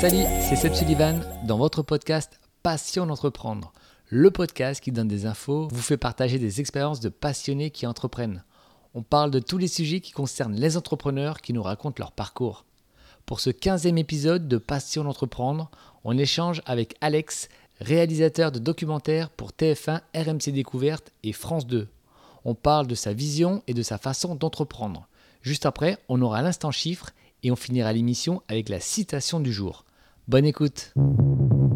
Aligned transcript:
Salut, 0.00 0.24
c'est 0.48 0.56
Seb 0.56 0.72
Sullivan 0.72 1.20
dans 1.44 1.58
votre 1.58 1.82
podcast 1.82 2.40
Passion 2.62 3.04
d'entreprendre. 3.04 3.70
Le 4.08 4.30
podcast 4.30 4.82
qui 4.82 4.92
donne 4.92 5.08
des 5.08 5.26
infos, 5.26 5.68
vous 5.70 5.82
fait 5.82 5.98
partager 5.98 6.38
des 6.38 6.58
expériences 6.58 7.00
de 7.00 7.10
passionnés 7.10 7.70
qui 7.70 7.86
entreprennent. 7.86 8.42
On 8.94 9.02
parle 9.02 9.30
de 9.30 9.40
tous 9.40 9.58
les 9.58 9.68
sujets 9.68 10.00
qui 10.00 10.12
concernent 10.12 10.54
les 10.54 10.78
entrepreneurs 10.78 11.42
qui 11.42 11.52
nous 11.52 11.62
racontent 11.62 11.96
leur 11.98 12.12
parcours. 12.12 12.64
Pour 13.26 13.40
ce 13.40 13.50
15e 13.50 13.98
épisode 13.98 14.48
de 14.48 14.56
Passion 14.56 15.04
d'entreprendre, 15.04 15.70
on 16.02 16.16
échange 16.16 16.62
avec 16.64 16.94
Alex, 17.02 17.50
réalisateur 17.78 18.52
de 18.52 18.58
documentaires 18.58 19.28
pour 19.28 19.50
TF1, 19.50 20.00
RMC 20.14 20.50
Découverte 20.50 21.12
et 21.24 21.34
France 21.34 21.66
2. 21.66 21.88
On 22.46 22.54
parle 22.54 22.86
de 22.86 22.94
sa 22.94 23.12
vision 23.12 23.62
et 23.66 23.74
de 23.74 23.82
sa 23.82 23.98
façon 23.98 24.34
d'entreprendre. 24.34 25.08
Juste 25.42 25.66
après, 25.66 25.98
on 26.08 26.22
aura 26.22 26.40
l'instant 26.40 26.70
chiffre 26.70 27.10
et 27.42 27.50
on 27.50 27.56
finira 27.56 27.92
l'émission 27.92 28.40
avec 28.48 28.70
la 28.70 28.80
citation 28.80 29.40
du 29.40 29.52
jour. 29.52 29.84
Bonne 30.28 30.44
écoute. 30.44 30.94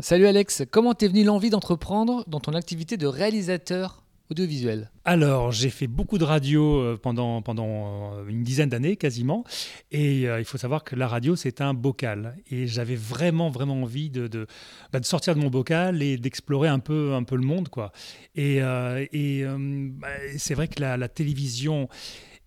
Salut 0.01 0.27
Alex, 0.27 0.63
comment 0.71 0.95
t'es 0.95 1.09
venu 1.09 1.25
l'envie 1.25 1.51
d'entreprendre 1.51 2.25
dans 2.29 2.41
ton 2.41 2.53
activité 2.53 2.97
de 2.97 3.07
réalisateur 3.07 4.05
audiovisuel? 4.31 4.91
Alors, 5.05 5.51
j'ai 5.51 5.71
fait 5.71 5.87
beaucoup 5.87 6.19
de 6.19 6.25
radio 6.25 6.79
euh, 6.79 6.99
pendant, 7.01 7.43
pendant 7.43 8.15
euh, 8.15 8.29
une 8.29 8.43
dizaine 8.43 8.69
d'années 8.69 8.97
quasiment. 8.97 9.45
Et 9.91 10.29
euh, 10.29 10.39
il 10.39 10.45
faut 10.45 10.59
savoir 10.59 10.85
que 10.85 10.95
la 10.95 11.09
radio, 11.09 11.37
c'est 11.37 11.61
un 11.61 11.75
bocal. 11.75 12.37
Et 12.51 12.67
j'avais 12.67 12.97
vraiment, 12.97 13.51
vraiment 13.51 13.83
envie 13.83 14.11
de, 14.11 14.29
de, 14.29 14.47
bah, 14.93 15.01
sortir 15.03 15.35
de 15.35 15.41
mon 15.41 15.51
bocal 15.51 16.03
et 16.03 16.17
d'explorer 16.17 16.69
un 16.69 16.79
peu, 16.79 17.15
un 17.15 17.25
peu 17.25 17.37
le 17.37 17.45
monde. 17.45 17.69
Quoi. 17.69 17.93
Et, 18.37 18.61
bah, 18.61 20.09
c'est 20.39 20.55
vrai 20.55 20.69
que 20.69 20.81
la 20.81 21.09
télévision 21.09 21.89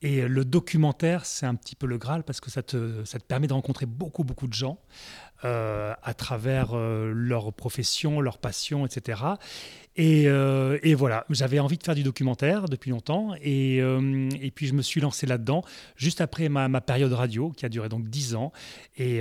et 0.02 0.28
le 0.28 0.46
documentaire, 0.46 1.26
c'est 1.26 1.48
un 1.48 1.56
petit 1.56 1.76
peu 1.76 1.88
le 1.88 1.98
Graal 1.98 2.24
parce 2.24 2.40
que 2.40 2.52
ça 2.52 2.62
te, 2.62 3.04
ça 3.04 3.18
te 3.18 3.24
permet 3.24 3.48
de 3.48 3.54
rencontrer 3.54 3.88
beaucoup, 3.88 4.24
beaucoup 4.24 4.48
de 4.48 4.54
gens 4.54 4.80
euh, 5.44 5.94
à 6.04 6.14
travers 6.14 6.70
euh, 6.74 7.12
leur 7.14 7.52
profession, 7.52 8.22
leur 8.22 8.38
passion, 8.38 8.86
etc. 8.86 9.22
Et, 9.96 10.28
euh, 10.28 10.78
et 10.84 10.94
voilà, 10.94 11.26
j'avais 11.32 11.58
envie 11.60 11.80
de 11.80 11.84
faire 11.84 11.96
du 11.96 12.04
documentaire 12.04 12.66
depuis 12.66 12.92
longtemps. 12.92 13.34
Et, 13.42 13.78
et 13.78 14.52
puis 14.52 14.68
je 14.68 14.74
me 14.74 14.84
suis 14.84 15.02
lancé 15.02 15.26
là-dedans 15.26 15.64
juste 15.96 16.22
après 16.22 16.48
ma, 16.48 16.68
ma, 16.68 16.82
période 16.82 17.14
radio 17.14 17.50
qui 17.50 17.66
a 17.66 17.70
duré 17.70 17.90
donc 17.90 18.08
10 18.08 18.36
ans. 18.36 18.52
Et, 18.98 19.18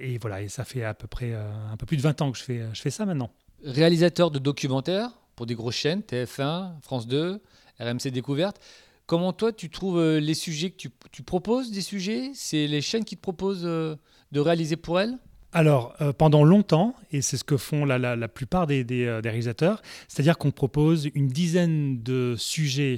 et, 0.00 0.18
voilà, 0.18 0.40
et 0.40 0.48
ça 0.48 0.64
fait 0.64 0.84
à 0.84 0.94
peu 0.94 1.06
près 1.06 1.34
un 1.34 1.76
peu 1.76 1.84
plus 1.84 1.98
de 1.98 2.02
20 2.02 2.22
ans 2.22 2.32
que 2.32 2.38
je 2.38 2.44
fais, 2.44 2.62
je 2.72 2.80
fais 2.80 2.90
ça 2.90 3.04
maintenant. 3.04 3.30
Réalisateur 3.62 4.30
de 4.30 4.38
documentaires 4.38 5.10
pour 5.36 5.44
des 5.44 5.54
grosses 5.54 5.76
chaînes, 5.76 6.00
TF1, 6.00 6.80
France 6.80 7.06
2, 7.06 7.42
RMC 7.78 8.10
Découverte. 8.10 8.58
Comment 9.06 9.34
toi, 9.34 9.52
tu 9.52 9.68
trouves 9.68 9.98
euh, 9.98 10.18
les 10.18 10.32
sujets 10.32 10.70
que 10.70 10.88
tu, 11.10 11.22
proposes 11.22 11.70
des 11.70 11.82
sujets? 11.82 12.30
C'est 12.32 12.66
les 12.66 12.80
chaînes 12.80 13.04
qui 13.04 13.16
te 13.16 13.20
proposent 13.20 13.66
euh, 13.66 13.96
de 14.32 14.40
réaliser 14.40 14.76
pour 14.76 14.98
elles? 14.98 15.18
Alors, 15.52 15.94
euh, 16.00 16.12
pendant 16.12 16.42
longtemps, 16.42 16.96
et 17.12 17.20
c'est 17.20 17.36
ce 17.36 17.44
que 17.44 17.58
font 17.58 17.84
la, 17.84 17.98
la, 17.98 18.16
la 18.16 18.28
plupart 18.28 18.66
des, 18.66 18.82
des, 18.82 19.20
des 19.22 19.28
réalisateurs, 19.28 19.82
c'est-à-dire 20.08 20.38
qu'on 20.38 20.50
propose 20.50 21.10
une 21.14 21.28
dizaine 21.28 22.02
de 22.02 22.34
sujets 22.38 22.96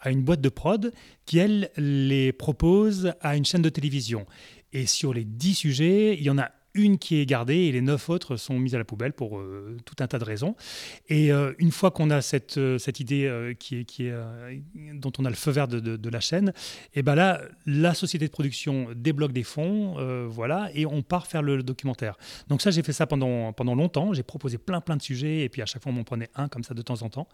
à 0.00 0.10
une 0.10 0.22
boîte 0.22 0.40
de 0.40 0.48
prod 0.48 0.92
qui, 1.26 1.38
elle, 1.38 1.70
les 1.76 2.32
propose 2.32 3.12
à 3.20 3.36
une 3.36 3.44
chaîne 3.44 3.62
de 3.62 3.68
télévision. 3.68 4.26
Et 4.72 4.86
sur 4.86 5.12
les 5.12 5.24
dix 5.24 5.54
sujets, 5.54 6.14
il 6.14 6.22
y 6.22 6.30
en 6.30 6.38
a 6.38 6.50
une 6.74 6.98
qui 6.98 7.16
est 7.16 7.26
gardée 7.26 7.56
et 7.56 7.72
les 7.72 7.80
neuf 7.80 8.08
autres 8.08 8.36
sont 8.36 8.58
mises 8.58 8.74
à 8.74 8.78
la 8.78 8.84
poubelle 8.84 9.12
pour 9.12 9.38
euh, 9.38 9.76
tout 9.84 9.96
un 10.00 10.06
tas 10.06 10.18
de 10.18 10.24
raisons. 10.24 10.54
Et 11.08 11.32
euh, 11.32 11.52
une 11.58 11.72
fois 11.72 11.90
qu'on 11.90 12.10
a 12.10 12.20
cette, 12.20 12.58
euh, 12.58 12.78
cette 12.78 13.00
idée 13.00 13.54
qui 13.58 13.80
est, 13.80 13.84
qui 13.84 14.06
est, 14.06 14.14
dont 14.94 15.12
on 15.18 15.24
a 15.24 15.30
le 15.30 15.36
feu 15.36 15.50
vert 15.50 15.68
de, 15.68 16.08
la 16.08 16.20
chaîne, 16.20 16.52
et 16.94 17.02
ben 17.02 17.14
là, 17.14 17.42
la 17.66 17.94
société 17.94 18.26
de 18.26 18.30
production 18.30 18.88
débloque 18.94 19.32
des 19.32 19.42
fonds, 19.42 19.96
voilà, 20.28 20.70
et 20.74 20.86
on 20.86 21.02
part 21.02 21.26
faire 21.26 21.42
le, 21.42 21.62
documentaire. 21.62 22.16
Donc 22.48 22.62
ça, 22.62 22.70
j'ai 22.70 22.82
fait 22.82 22.92
ça 22.92 23.06
pendant, 23.06 23.52
pendant 23.52 23.74
longtemps. 23.74 24.14
J'ai 24.14 24.22
proposé 24.22 24.58
plein 24.58 24.80
plein 24.80 24.96
de 24.96 25.02
sujets 25.02 25.40
et 25.40 25.48
puis 25.48 25.60
à 25.60 25.66
chaque 25.66 25.82
fois, 25.82 25.92
on 25.92 25.94
m'en 25.94 26.04
prenait 26.04 26.30
un 26.34 26.48
comme 26.48 26.62
ça 26.62 26.74
de 26.74 26.82
temps 26.82 27.02
en 27.02 27.08
temps. 27.08 27.28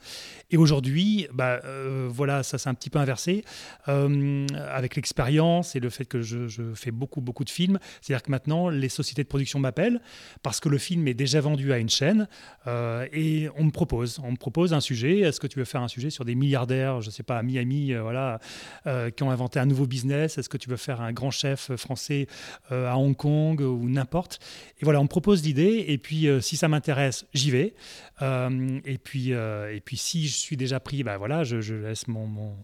Et 0.50 0.56
aujourd'hui, 0.56 1.28
bah, 1.32 1.60
voilà, 2.08 2.42
ça 2.42 2.58
s'est 2.58 2.68
un 2.68 2.74
petit 2.74 2.90
peu 2.90 2.98
inversé 2.98 3.44
avec 3.86 4.96
l'expérience 4.96 5.76
et 5.76 5.80
le 5.80 5.90
fait 5.90 6.04
que 6.04 6.22
je, 6.22 6.48
je 6.48 6.74
fais 6.74 6.90
beaucoup 6.90 7.20
beaucoup 7.20 7.44
de 7.44 7.50
films. 7.50 7.78
C'est-à-dire 8.00 8.22
que 8.22 8.30
maintenant, 8.30 8.68
les 8.68 8.88
sociétés 8.88 9.23
production 9.28 9.58
m'appelle 9.58 10.00
parce 10.42 10.60
que 10.60 10.68
le 10.68 10.78
film 10.78 11.06
est 11.08 11.14
déjà 11.14 11.40
vendu 11.40 11.72
à 11.72 11.78
une 11.78 11.88
chaîne 11.88 12.28
euh, 12.66 13.06
et 13.12 13.48
on 13.56 13.64
me 13.64 13.70
propose, 13.70 14.20
on 14.22 14.32
me 14.32 14.36
propose 14.36 14.72
un 14.72 14.80
sujet. 14.80 15.20
Est-ce 15.20 15.40
que 15.40 15.46
tu 15.46 15.58
veux 15.58 15.64
faire 15.64 15.82
un 15.82 15.88
sujet 15.88 16.10
sur 16.10 16.24
des 16.24 16.34
milliardaires, 16.34 17.00
je 17.00 17.10
sais 17.10 17.22
pas, 17.22 17.38
à 17.38 17.42
Miami, 17.42 17.92
euh, 17.92 18.02
voilà, 18.02 18.38
euh, 18.86 19.10
qui 19.10 19.22
ont 19.22 19.30
inventé 19.30 19.58
un 19.58 19.66
nouveau 19.66 19.86
business? 19.86 20.38
Est-ce 20.38 20.48
que 20.48 20.56
tu 20.56 20.68
veux 20.68 20.76
faire 20.76 21.00
un 21.00 21.12
grand 21.12 21.30
chef 21.30 21.74
français 21.76 22.26
à 22.70 22.96
Hong 22.98 23.16
Kong 23.16 23.60
ou 23.60 23.88
n'importe? 23.88 24.38
Et 24.80 24.84
voilà, 24.84 25.00
on 25.00 25.04
me 25.04 25.08
propose 25.08 25.42
l'idée 25.42 25.84
et 25.88 25.98
puis 25.98 26.28
si 26.40 26.56
ça 26.56 26.68
m'intéresse, 26.68 27.26
j'y 27.34 27.50
vais. 27.50 27.74
Et 28.20 28.98
puis 29.02 29.30
et 29.30 29.80
puis 29.84 29.96
si 29.96 30.26
je 30.26 30.36
suis 30.36 30.56
déjà 30.56 30.80
pris, 30.80 31.02
bah 31.02 31.16
voilà, 31.16 31.44
je, 31.44 31.74
laisse 31.74 32.08
mon, 32.08 32.56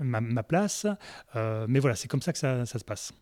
ma, 0.00 0.42
place. 0.42 0.86
mais 1.34 1.78
voilà, 1.78 1.96
c'est 1.96 2.08
comme 2.08 2.22
ça 2.22 2.32
que 2.32 2.38
ça, 2.38 2.66
ça 2.66 2.78
se 2.78 2.84
passe. 2.84 3.12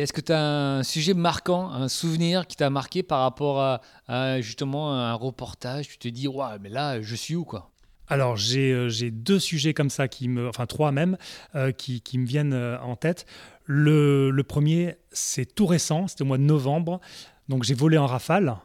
Est-ce 0.00 0.12
que 0.12 0.22
tu 0.22 0.32
as 0.32 0.42
un 0.42 0.82
sujet 0.82 1.12
marquant, 1.12 1.70
un 1.70 1.88
souvenir 1.88 2.46
qui 2.46 2.56
t'a 2.56 2.70
marqué 2.70 3.02
par 3.02 3.20
rapport 3.20 3.60
à, 4.08 4.40
justement 4.40 4.94
un 4.94 5.12
reportage? 5.14 5.88
Tu 5.88 5.98
te 5.98 6.08
dis, 6.08 6.28
mais 6.60 6.70
là, 6.70 7.02
je 7.02 7.14
suis 7.14 7.36
où 7.36 7.44
quoi? 7.44 7.70
Alors 8.08 8.36
j'ai 8.36 8.72
euh, 8.72 8.90
deux 9.10 9.38
sujets 9.38 9.72
comme 9.72 9.88
ça 9.88 10.08
qui 10.08 10.28
me, 10.28 10.48
enfin 10.48 10.66
trois 10.66 10.92
même, 10.92 11.16
euh, 11.54 11.72
qui, 11.72 12.02
qui, 12.02 12.18
me 12.18 12.26
viennent 12.26 12.52
euh, 12.52 12.78
en 12.80 12.96
tête. 12.96 13.26
Le, 13.64 14.30
le 14.30 14.42
premier, 14.42 14.96
c'est 15.12 15.54
tout 15.54 15.66
récent, 15.66 16.08
c'était 16.08 16.22
au 16.22 16.26
mois 16.26 16.36
de 16.36 16.42
novembre. 16.42 17.00
Donc 17.48 17.62
j'ai 17.62 17.74
volé 17.74 17.96
en 17.96 18.06
rafale. 18.06 18.56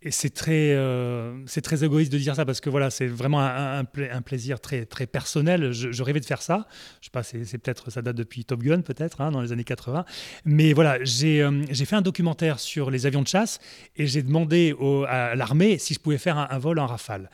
Et 0.00 0.12
c'est 0.12 0.30
très, 0.30 0.74
euh, 0.74 1.44
c'est 1.46 1.60
très 1.60 1.82
égoïste 1.82 2.12
de 2.12 2.18
dire 2.18 2.36
ça 2.36 2.44
parce 2.44 2.60
que 2.60 2.70
voilà, 2.70 2.88
c'est 2.88 3.08
vraiment 3.08 3.40
un, 3.40 3.84
plaisir 3.84 4.60
très, 4.60 4.84
très 4.86 5.08
personnel. 5.08 5.72
Je, 5.72 6.02
rêvais 6.04 6.20
de 6.20 6.24
faire 6.24 6.40
ça. 6.40 6.68
Je 7.00 7.06
sais 7.06 7.10
pas, 7.10 7.24
c'est 7.24 7.58
peut-être, 7.58 7.90
ça 7.90 8.00
date 8.00 8.14
depuis 8.14 8.44
Top 8.44 8.62
Gun 8.62 8.82
peut-être, 8.82 9.20
hein, 9.20 9.32
dans 9.32 9.40
les 9.40 9.50
années 9.50 9.64
80. 9.64 10.04
Mais 10.44 10.72
voilà, 10.72 11.02
j'ai 11.02 11.42
euh, 11.42 11.64
fait 11.74 11.96
un 11.96 12.02
documentaire 12.02 12.60
sur 12.60 12.92
les 12.92 13.06
avions 13.06 13.22
de 13.22 13.26
chasse 13.26 13.58
et 13.96 14.06
j'ai 14.06 14.22
demandé 14.22 14.72
à 15.08 15.34
l'armée 15.34 15.78
si 15.78 15.94
je 15.94 15.98
pouvais 15.98 16.18
faire 16.18 16.38
un 16.38 16.58
vol 16.58 16.78
en 16.78 16.86
rafale. 16.86 17.28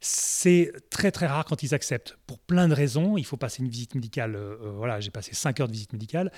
C'est 0.00 0.72
très 0.90 1.10
très 1.10 1.26
rare 1.26 1.44
quand 1.44 1.62
ils 1.62 1.74
acceptent, 1.74 2.18
pour 2.26 2.38
plein 2.38 2.68
de 2.68 2.74
raisons. 2.74 3.16
Il 3.16 3.24
faut 3.24 3.36
passer 3.36 3.62
une 3.62 3.68
visite 3.68 3.94
médicale. 3.94 4.36
Euh, 4.36 4.56
voilà, 4.76 5.00
j'ai 5.00 5.10
passé 5.10 5.34
5 5.34 5.60
heures 5.60 5.68
de 5.68 5.72
visite 5.72 5.92
médicale. 5.92 6.30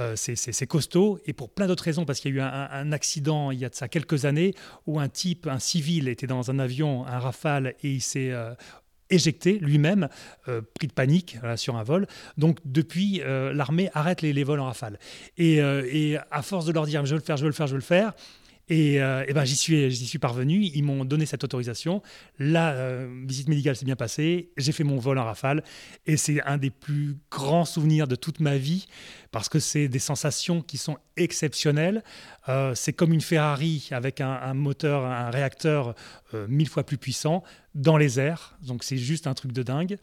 Euh, 0.00 0.14
c'est 0.16 0.66
costaud. 0.66 1.18
Et 1.26 1.32
pour 1.32 1.50
plein 1.50 1.66
d'autres 1.66 1.84
raisons, 1.84 2.04
parce 2.04 2.20
qu'il 2.20 2.34
y 2.34 2.40
a 2.40 2.42
eu 2.42 2.46
un, 2.46 2.92
accident 2.92 3.50
il 3.50 3.58
y 3.58 3.64
a 3.64 3.68
de 3.68 3.74
ça 3.74 3.88
quelques 3.88 4.24
années 4.24 4.54
où 4.86 5.00
un 5.00 5.08
type, 5.08 5.46
un 5.46 5.58
civil, 5.58 6.08
était 6.08 6.26
dans 6.26 6.50
un 6.50 6.58
avion, 6.58 7.06
un 7.06 7.18
rafale, 7.18 7.74
et 7.82 7.90
il 7.90 8.02
s'est 8.02 8.32
euh, 8.32 8.54
éjecté 9.10 9.58
lui-même, 9.58 10.08
euh, 10.48 10.60
pris 10.74 10.86
de 10.86 10.92
panique 10.92 11.38
euh, 11.44 11.56
sur 11.56 11.76
un 11.76 11.82
vol. 11.82 12.06
Donc 12.36 12.58
depuis, 12.64 13.20
euh, 13.22 13.52
l'armée 13.52 13.90
arrête 13.94 14.22
les, 14.22 14.44
vols 14.44 14.60
en 14.60 14.66
rafale. 14.66 14.98
Et, 15.36 15.60
euh, 15.60 15.86
et, 15.90 16.18
à 16.30 16.42
force 16.42 16.66
de 16.66 16.72
leur 16.72 16.86
dire 16.86 17.04
je 17.06 17.14
veux 17.14 17.20
le 17.20 17.24
faire, 17.24 17.36
je 17.36 17.42
veux 17.42 17.48
le 17.48 17.54
faire, 17.54 17.66
je 17.66 17.72
veux 17.72 17.78
le 17.78 17.84
faire, 17.84 18.12
et, 18.68 19.00
euh, 19.02 19.24
et 19.28 19.32
ben, 19.32 19.44
j'y 19.44 19.56
suis, 19.56 19.90
j'y 19.90 20.06
suis 20.06 20.18
parvenu. 20.18 20.62
Ils 20.62 20.82
m'ont 20.82 21.04
donné 21.04 21.26
cette 21.26 21.44
autorisation. 21.44 22.02
La 22.38 22.72
euh, 22.72 23.22
visite 23.26 23.48
médicale 23.48 23.76
s'est 23.76 23.84
bien 23.84 23.96
passée. 23.96 24.50
J'ai 24.56 24.72
fait 24.72 24.84
mon 24.84 24.98
vol 24.98 25.18
en 25.18 25.24
rafale. 25.24 25.62
Et 26.06 26.16
c'est 26.16 26.42
un 26.42 26.56
des 26.56 26.70
plus 26.70 27.16
grands 27.30 27.64
souvenirs 27.64 28.08
de 28.08 28.16
toute 28.16 28.40
ma 28.40 28.56
vie 28.56 28.86
parce 29.30 29.48
que 29.48 29.58
c'est 29.58 29.88
des 29.88 29.98
sensations 29.98 30.62
qui 30.62 30.78
sont 30.78 30.96
exceptionnelles. 31.16 32.02
Euh, 32.48 32.74
c'est 32.74 32.92
comme 32.92 33.12
une 33.12 33.20
Ferrari 33.20 33.88
avec 33.90 34.20
un, 34.20 34.32
un 34.32 34.54
moteur, 34.54 35.04
un 35.04 35.30
réacteur 35.30 35.94
mille 36.48 36.68
fois 36.68 36.84
plus 36.84 36.98
puissant 36.98 37.42
dans 37.74 37.96
les 37.96 38.18
airs. 38.18 38.56
Donc 38.62 38.82
c'est 38.82 38.96
juste 38.96 39.26
un 39.26 39.34
truc 39.34 39.52
de 39.52 39.62
dingue. 39.62 39.98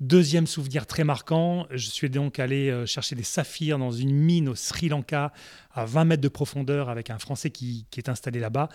Deuxième 0.00 0.46
souvenir 0.46 0.86
très 0.86 1.02
marquant, 1.02 1.66
je 1.72 1.88
suis 1.88 2.08
donc 2.08 2.38
allé 2.38 2.70
euh, 2.70 2.86
chercher 2.86 3.16
des 3.16 3.24
saphirs 3.24 3.80
dans 3.80 3.90
une 3.90 4.14
mine 4.14 4.48
au 4.48 4.54
Sri 4.54 4.88
Lanka 4.88 5.32
à 5.72 5.86
20 5.86 6.04
mètres 6.04 6.22
de 6.22 6.28
profondeur 6.28 6.88
avec 6.88 7.10
un 7.10 7.18
Français 7.18 7.50
qui, 7.50 7.84
est 7.96 8.08
installé 8.08 8.38
là-bas. 8.38 8.68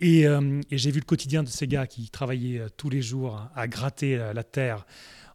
Et, 0.00 0.26
euh, 0.26 0.60
et 0.72 0.78
j'ai 0.78 0.90
vu 0.90 0.98
le 0.98 1.04
quotidien 1.04 1.44
de 1.44 1.48
ces 1.48 1.68
gars 1.68 1.86
qui 1.86 2.10
travaillaient 2.10 2.58
euh, 2.58 2.68
tous 2.76 2.90
les 2.90 3.02
jours 3.02 3.36
à, 3.36 3.52
à 3.54 3.68
gratter 3.68 4.16
la 4.34 4.42
terre 4.42 4.84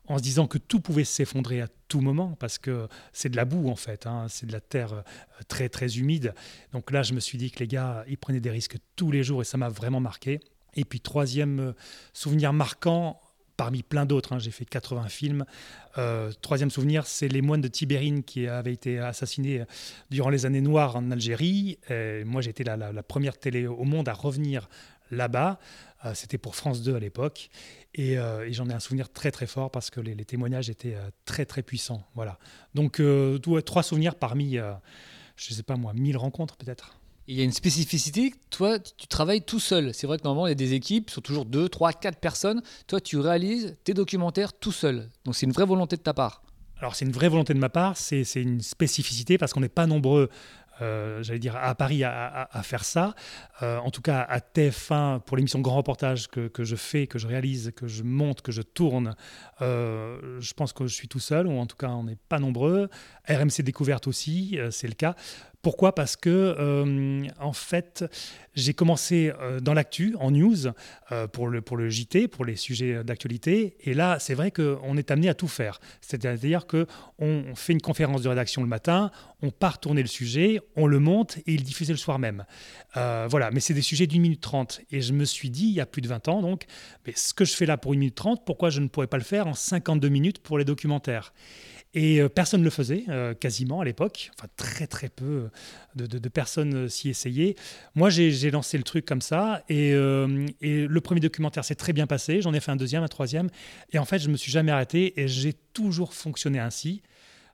en 0.08 0.18
se 0.18 0.24
disant 0.24 0.46
que 0.46 0.58
tout 0.58 0.82
pouvait 0.82 1.06
s'effondrer 1.06 1.62
à 1.62 1.70
tout 1.88 2.02
moment 2.02 2.36
parce 2.38 2.58
que 2.58 2.90
c'est 3.14 3.30
de 3.30 3.38
la 3.38 3.46
boue 3.46 3.70
en 3.70 3.78
fait, 3.78 4.08
hein, 4.08 4.26
c'est 4.28 4.46
de 4.46 4.52
la 4.52 4.60
terre 4.60 5.06
très 5.48 5.70
très 5.70 6.00
humide. 6.00 6.34
Donc 6.74 6.92
là, 6.92 7.02
je 7.02 7.14
me 7.14 7.22
suis 7.22 7.38
dit 7.38 7.50
que 7.50 7.60
les 7.60 7.68
gars, 7.68 8.04
ils 8.10 8.18
prenaient 8.18 8.42
des 8.42 8.52
risques 8.52 8.76
tous 8.98 9.10
les 9.10 9.24
jours 9.24 9.42
et 9.42 9.46
ça 9.46 9.58
m'a 9.58 9.70
vraiment 9.70 10.02
marqué. 10.02 10.42
Et 10.74 10.84
puis 10.84 11.00
troisième 11.00 11.74
souvenir 12.14 12.52
marquant, 12.52 13.22
parmi 13.60 13.84
plein 13.84 14.06
d'autres. 14.06 14.32
Hein, 14.32 14.40
j'ai 14.40 14.52
fait 14.52 14.64
80 14.64 15.10
films. 15.10 15.44
Euh, 15.98 16.32
troisième 16.42 16.72
souvenir, 16.72 17.06
c'est 17.06 17.28
les 17.28 17.42
moines 17.42 17.60
de 17.60 17.68
Tibérine 17.68 18.24
qui 18.24 18.48
avaient 18.48 18.72
été 18.72 19.00
assassinés 19.00 19.66
durant 20.10 20.30
les 20.30 20.46
années 20.46 20.62
noires 20.62 20.96
en 20.96 21.12
Algérie. 21.12 21.78
Moi, 22.26 22.42
été 22.46 22.64
la, 22.64 22.78
la, 22.78 23.04
première 23.04 23.38
télé 23.38 23.68
au 23.68 23.84
monde 23.84 24.08
à 24.08 24.14
revenir 24.14 24.70
là-bas. 25.12 25.60
Euh, 26.06 26.14
C'était 26.14 26.38
pour 26.38 26.56
France 26.56 26.82
2 26.82 26.96
à 26.96 27.00
l'époque. 27.00 27.50
Et, 27.94 28.18
euh, 28.18 28.52
j'en 28.52 28.70
ai 28.70 28.74
un 28.74 28.80
souvenir 28.80 29.12
très 29.12 29.32
très 29.32 29.48
fort 29.48 29.72
parce 29.72 29.90
que 29.90 30.00
les, 30.00 30.16
les 30.16 30.26
témoignages 30.26 30.70
étaient 30.70 30.96
euh, 30.96 31.10
très 31.26 31.46
très 31.46 31.64
puissants. 31.64 32.04
Voilà. 32.16 32.40
Donc, 32.76 33.00
euh, 33.00 33.40
trois 33.62 33.84
souvenirs 33.84 34.16
parmi, 34.16 34.54
je 34.56 35.52
ne 35.52 35.56
sais 35.56 35.64
pas 35.64 35.76
moi, 35.76 35.94
1000 35.94 36.18
rencontres 36.18 36.56
peut-être. 36.56 36.99
Il 37.32 37.38
y 37.38 37.42
a 37.42 37.44
une 37.44 37.52
spécificité, 37.52 38.34
toi, 38.50 38.80
tu 38.80 39.06
travailles 39.06 39.44
tout 39.44 39.60
seul. 39.60 39.94
C'est 39.94 40.08
vrai 40.08 40.18
que 40.18 40.24
normalement, 40.24 40.48
il 40.48 40.50
y 40.50 40.52
a 40.54 40.56
des 40.56 40.74
équipes, 40.74 41.12
sont 41.12 41.22
toujours 41.22 41.46
2, 41.46 41.70
3, 41.70 41.94
4 41.94 42.18
personnes. 42.18 42.64
Toi, 42.88 43.00
tu 43.00 43.20
réalises 43.20 43.78
tes 43.84 43.94
documentaires 43.94 44.52
tout 44.52 44.72
seul. 44.72 45.12
Donc, 45.26 45.36
c'est 45.36 45.46
une 45.46 45.52
vraie 45.52 45.68
volonté 45.68 45.96
de 45.96 46.02
ta 46.02 46.16
part. 46.16 46.42
Alors, 46.80 46.96
c'est 46.96 47.06
une 47.06 47.12
vraie 47.12 47.28
volonté 47.28 47.54
de 47.54 47.60
ma 47.60 47.70
part, 47.70 47.98
c'est 47.98 48.24
une 48.34 48.62
spécificité 48.62 49.38
parce 49.38 49.54
qu'on 49.54 49.60
n'est 49.60 49.70
pas 49.70 49.86
nombreux 49.86 50.30
euh, 50.82 51.22
j'allais 51.24 51.40
dire, 51.40 51.56
à 51.58 51.76
Paris 51.76 52.04
à, 52.04 52.48
faire 52.64 52.86
ça. 52.86 53.14
Euh, 53.62 53.78
en 53.80 53.92
tout 53.92 54.02
cas, 54.02 54.22
à 54.22 54.40
TF1, 54.40 55.20
pour 55.22 55.38
l'émission 55.38 55.60
Grand 55.60 55.78
Reportage 55.78 56.28
que, 56.28 56.48
que, 56.48 56.64
je 56.64 56.76
fais, 56.76 57.08
que 57.08 57.20
je 57.20 57.28
réalise, 57.28 57.72
que 57.76 57.88
je 57.88 58.04
monte, 58.04 58.42
que 58.42 58.52
je 58.52 58.62
tourne, 58.62 59.16
euh, 59.62 60.40
je 60.40 60.54
pense 60.54 60.74
que 60.74 60.88
je 60.88 60.94
suis 60.94 61.08
tout 61.08 61.20
seul, 61.20 61.48
ou 61.48 61.58
en 61.58 61.66
tout 61.66 61.76
cas, 61.76 61.90
on 61.90 62.04
n'est 62.04 62.18
pas 62.30 62.40
nombreux. 62.40 62.90
RMC 63.28 63.62
Découverte 63.64 64.08
aussi, 64.08 64.58
c'est 64.72 64.88
le 64.88 64.94
cas. 64.94 65.16
Pourquoi? 65.62 65.94
Parce 65.94 66.16
que, 66.16 66.30
euh, 66.30 67.28
en 67.38 67.52
fait, 67.52 68.06
j'ai 68.56 68.74
commencé 68.74 69.34
euh, 69.42 69.60
dans 69.60 69.74
l'actu, 69.74 70.16
en 70.18 70.32
news, 70.32 70.68
euh, 71.12 71.28
pour, 71.28 71.50
le, 71.50 71.62
pour 71.62 71.78
JT, 71.90 72.30
pour 72.30 72.46
les 72.46 72.56
sujets 72.56 73.04
d'actualité. 73.04 73.76
Et 73.82 73.94
là, 73.94 74.20
c'est 74.20 74.36
vrai 74.36 74.52
qu'on 74.52 74.96
est 74.96 75.12
amené 75.12 75.28
à 75.28 75.34
tout 75.34 75.50
faire. 75.50 75.82
C'est-à-dire 76.00 76.66
qu'on 76.66 77.56
fait 77.56 77.74
une 77.74 77.82
conférence 77.82 78.22
de 78.22 78.30
rédaction 78.30 78.62
le 78.62 78.70
matin, 78.70 79.12
on 79.42 79.52
part 79.52 79.82
tourner 79.82 80.02
le 80.02 80.08
sujet, 80.08 80.62
on 80.78 80.88
le 80.88 81.00
monte 81.00 81.40
et 81.40 81.54
il 81.54 81.64
diffuse 81.64 81.90
le 81.90 81.98
soir 81.98 82.20
même. 82.20 82.46
voilà, 82.96 83.52
mais 83.52 83.60
c'est 83.60 83.74
des 83.74 83.82
sujets 83.82 84.08
d'une 84.08 84.22
minute 84.22 84.42
trente. 84.42 84.80
Et 84.92 85.02
je 85.02 85.12
me 85.12 85.26
suis 85.26 85.50
dit, 85.50 85.66
il 85.66 85.74
y 85.74 85.82
a 85.82 85.86
plus 85.86 86.02
de 86.02 86.08
20 86.08 86.30
ans, 86.30 86.42
donc, 86.42 86.66
mais 87.06 87.14
ce 87.16 87.34
que 87.34 87.44
je 87.44 87.54
fais 87.54 87.66
là 87.66 87.76
pour 87.76 87.94
une 87.94 88.00
minute 88.00 88.16
trente, 88.16 88.46
pourquoi 88.46 88.70
je 88.70 88.80
ne 88.80 88.88
pourrais 88.88 89.08
pas 89.08 89.18
le 89.18 89.24
faire 89.24 89.48
en 89.48 89.54
52 89.54 90.08
minutes 90.08 90.40
pour 90.40 90.58
les 90.58 90.66
documentaires? 90.66 91.34
Et 91.94 92.22
euh, 92.22 92.30
personne 92.30 92.60
ne 92.60 92.66
le 92.66 92.70
faisait, 92.70 93.06
euh, 93.10 93.34
quasiment 93.34 93.82
à 93.82 93.86
l'époque. 93.86 94.32
Enfin, 94.38 94.48
très 94.58 94.86
très 94.86 95.10
peu 95.10 95.50
de, 95.96 96.30
personnes 96.30 96.74
euh, 96.76 96.88
s'y 96.88 97.10
essayaient. 97.10 97.56
Moi, 97.96 98.10
j'ai 98.10 98.52
lancé 98.52 98.78
le 98.78 98.84
truc 98.84 99.06
comme 99.06 99.22
ça. 99.22 99.64
Et, 99.70 99.90
et 99.90 100.88
le 100.88 101.02
premier 101.02 101.20
documentaire 101.20 101.66
s'est 101.66 101.76
très 101.76 101.94
bien 101.94 102.08
passé. 102.08 102.42
J'en 102.42 102.54
ai 102.54 102.60
fait 102.60 102.72
un 102.72 102.76
deuxième, 102.76 103.04
un 103.04 103.08
troisième. 103.08 103.50
Et 103.92 104.00
en 104.00 104.06
fait, 104.06 104.20
je 104.20 104.30
me 104.30 104.38
suis 104.38 104.52
jamais 104.52 104.72
arrêté 104.72 105.20
et 105.20 105.28
j'ai 105.28 105.54
toujours 105.74 106.14
fonctionné 106.14 106.60
ainsi. 106.60 107.02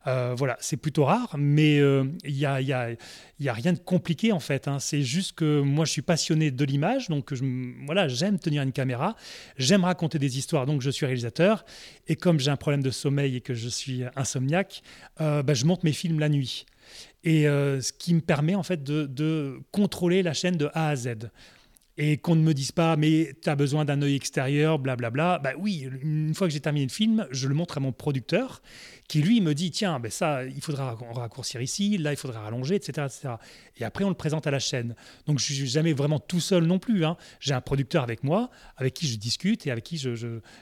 Euh, 0.07 0.35
voilà, 0.37 0.57
c'est 0.59 0.77
plutôt 0.77 1.05
rare, 1.05 1.35
mais 1.37 1.77
il 1.77 1.81
euh, 1.81 2.03
n'y 2.27 2.45
a, 2.45 2.61
y 2.61 2.71
a, 2.71 3.53
rien 3.53 3.73
de 3.73 3.79
compliqué 3.79 4.31
en 4.31 4.39
fait. 4.39 4.67
Hein. 4.67 4.79
C'est 4.79 5.01
juste 5.01 5.33
que 5.33 5.61
moi, 5.61 5.85
je 5.85 5.91
suis 5.91 6.01
passionné 6.01 6.51
de 6.51 6.65
l'image, 6.65 7.09
donc 7.09 7.33
voilà, 7.85 8.07
j'aime 8.07 8.37
tenir 8.37 8.61
une 8.61 8.71
caméra, 8.71 9.15
j'aime 9.57 9.83
raconter 9.83 10.19
des 10.19 10.37
histoires, 10.37 10.65
donc 10.65 10.81
je 10.81 10.89
suis 10.89 11.05
réalisateur. 11.05 11.65
Et 12.07 12.15
comme 12.15 12.39
j'ai 12.39 12.51
un 12.51 12.57
problème 12.57 12.83
de 12.83 12.91
sommeil 12.91 13.35
et 13.37 13.41
que 13.41 13.53
je 13.53 13.67
suis 13.67 14.03
insomniaque, 14.15 14.83
euh, 15.21 15.41
bah, 15.41 15.53
je 15.53 15.65
monte 15.65 15.83
mes 15.83 15.93
films 15.93 16.19
la 16.19 16.29
nuit. 16.29 16.65
Et 17.23 17.45
ce 17.45 17.91
qui 17.91 18.13
me 18.13 18.21
permet 18.21 18.53
en 18.53 18.61
fait 18.61 18.83
de, 18.83 19.07
de 19.07 19.59
contrôler 19.71 20.21
la 20.21 20.33
chaîne 20.33 20.57
de 20.57 20.69
A 20.75 20.89
à 20.89 20.95
Z 20.95 21.15
et 21.97 22.17
qu'on 22.17 22.35
ne 22.35 22.41
me 22.41 22.53
dise 22.53 22.71
pas 22.71 22.97
mais 22.97 23.35
tu 23.41 23.49
as 23.49 23.55
besoin 23.55 23.85
d'un 23.85 24.01
œil 24.01 24.15
extérieur, 24.15 24.79
blablabla. 24.79 25.39
Bah 25.39 25.51
oui, 25.57 25.89
une 26.01 26.33
fois 26.35 26.47
que 26.47 26.53
j'ai 26.53 26.59
terminé 26.59 26.85
le 26.85 26.91
film, 26.91 27.27
je 27.31 27.47
le 27.47 27.55
montre 27.55 27.77
à 27.77 27.79
mon 27.79 27.91
producteur 27.91 28.61
qui 29.07 29.21
lui 29.21 29.39
me 29.39 29.53
dit 29.53 29.71
tiens, 29.71 29.99
ben 29.99 30.11
ça, 30.11 30.45
il 30.45 30.61
faudra 30.61 30.97
raccourcir 31.13 31.61
ici, 31.61 31.97
là 31.97 32.11
il 32.11 32.17
faudra 32.17 32.41
rallonger, 32.41 32.75
etc., 32.75 33.07
etc. 33.07 33.35
Et 33.77 33.85
après 33.85 34.03
on 34.03 34.09
le 34.09 34.15
présente 34.15 34.47
à 34.47 34.51
la 34.51 34.59
chaîne. 34.59 34.95
Donc 35.25 35.39
je 35.39 35.45
suis 35.45 35.67
jamais 35.67 35.93
vraiment 35.93 36.19
tout 36.19 36.39
seul 36.39 36.65
non 36.65 36.79
plus. 36.79 37.05
Hein. 37.05 37.17
J'ai 37.39 37.53
un 37.53 37.61
producteur 37.61 38.03
avec 38.03 38.23
moi, 38.23 38.49
avec 38.77 38.93
qui 38.93 39.07
je 39.07 39.17
discute 39.17 39.67
et 39.67 39.71
avec 39.71 39.83
qui 39.83 39.97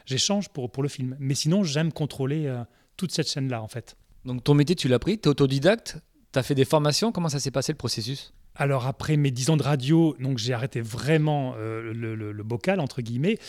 j'échange 0.05 0.45
je, 0.45 0.49
pour, 0.49 0.83
le 0.83 0.89
film. 0.89 1.15
Mais 1.19 1.35
sinon 1.35 1.63
j'aime 1.63 1.91
contrôler 1.91 2.45
euh, 2.47 2.63
toute 2.97 3.11
cette 3.11 3.29
chaîne 3.29 3.49
là 3.49 3.61
en 3.61 3.67
fait. 3.67 3.95
Donc 4.25 4.43
ton 4.43 4.53
métier 4.53 4.75
tu 4.75 4.87
l'as 4.87 4.99
pris, 4.99 5.19
tu 5.19 5.23
es 5.23 5.27
autodidacte, 5.29 5.97
tu 6.31 6.39
as 6.39 6.43
fait 6.43 6.55
des 6.55 6.65
formations, 6.65 7.11
comment 7.11 7.29
ça 7.29 7.39
s'est 7.39 7.51
passé 7.51 7.71
le 7.71 7.77
processus? 7.77 8.33
Alors 8.55 8.85
après 8.85 9.17
mes 9.17 9.31
dix 9.31 9.49
ans 9.49 9.57
de 9.57 9.63
radio, 9.63 10.15
donc 10.19 10.37
j'ai 10.37 10.53
arrêté 10.53 10.81
vraiment 10.81 11.55
euh, 11.57 11.93
le, 11.93 12.43
bocal 12.43 12.79
entre 12.79 13.01
guillemets. 13.01 13.39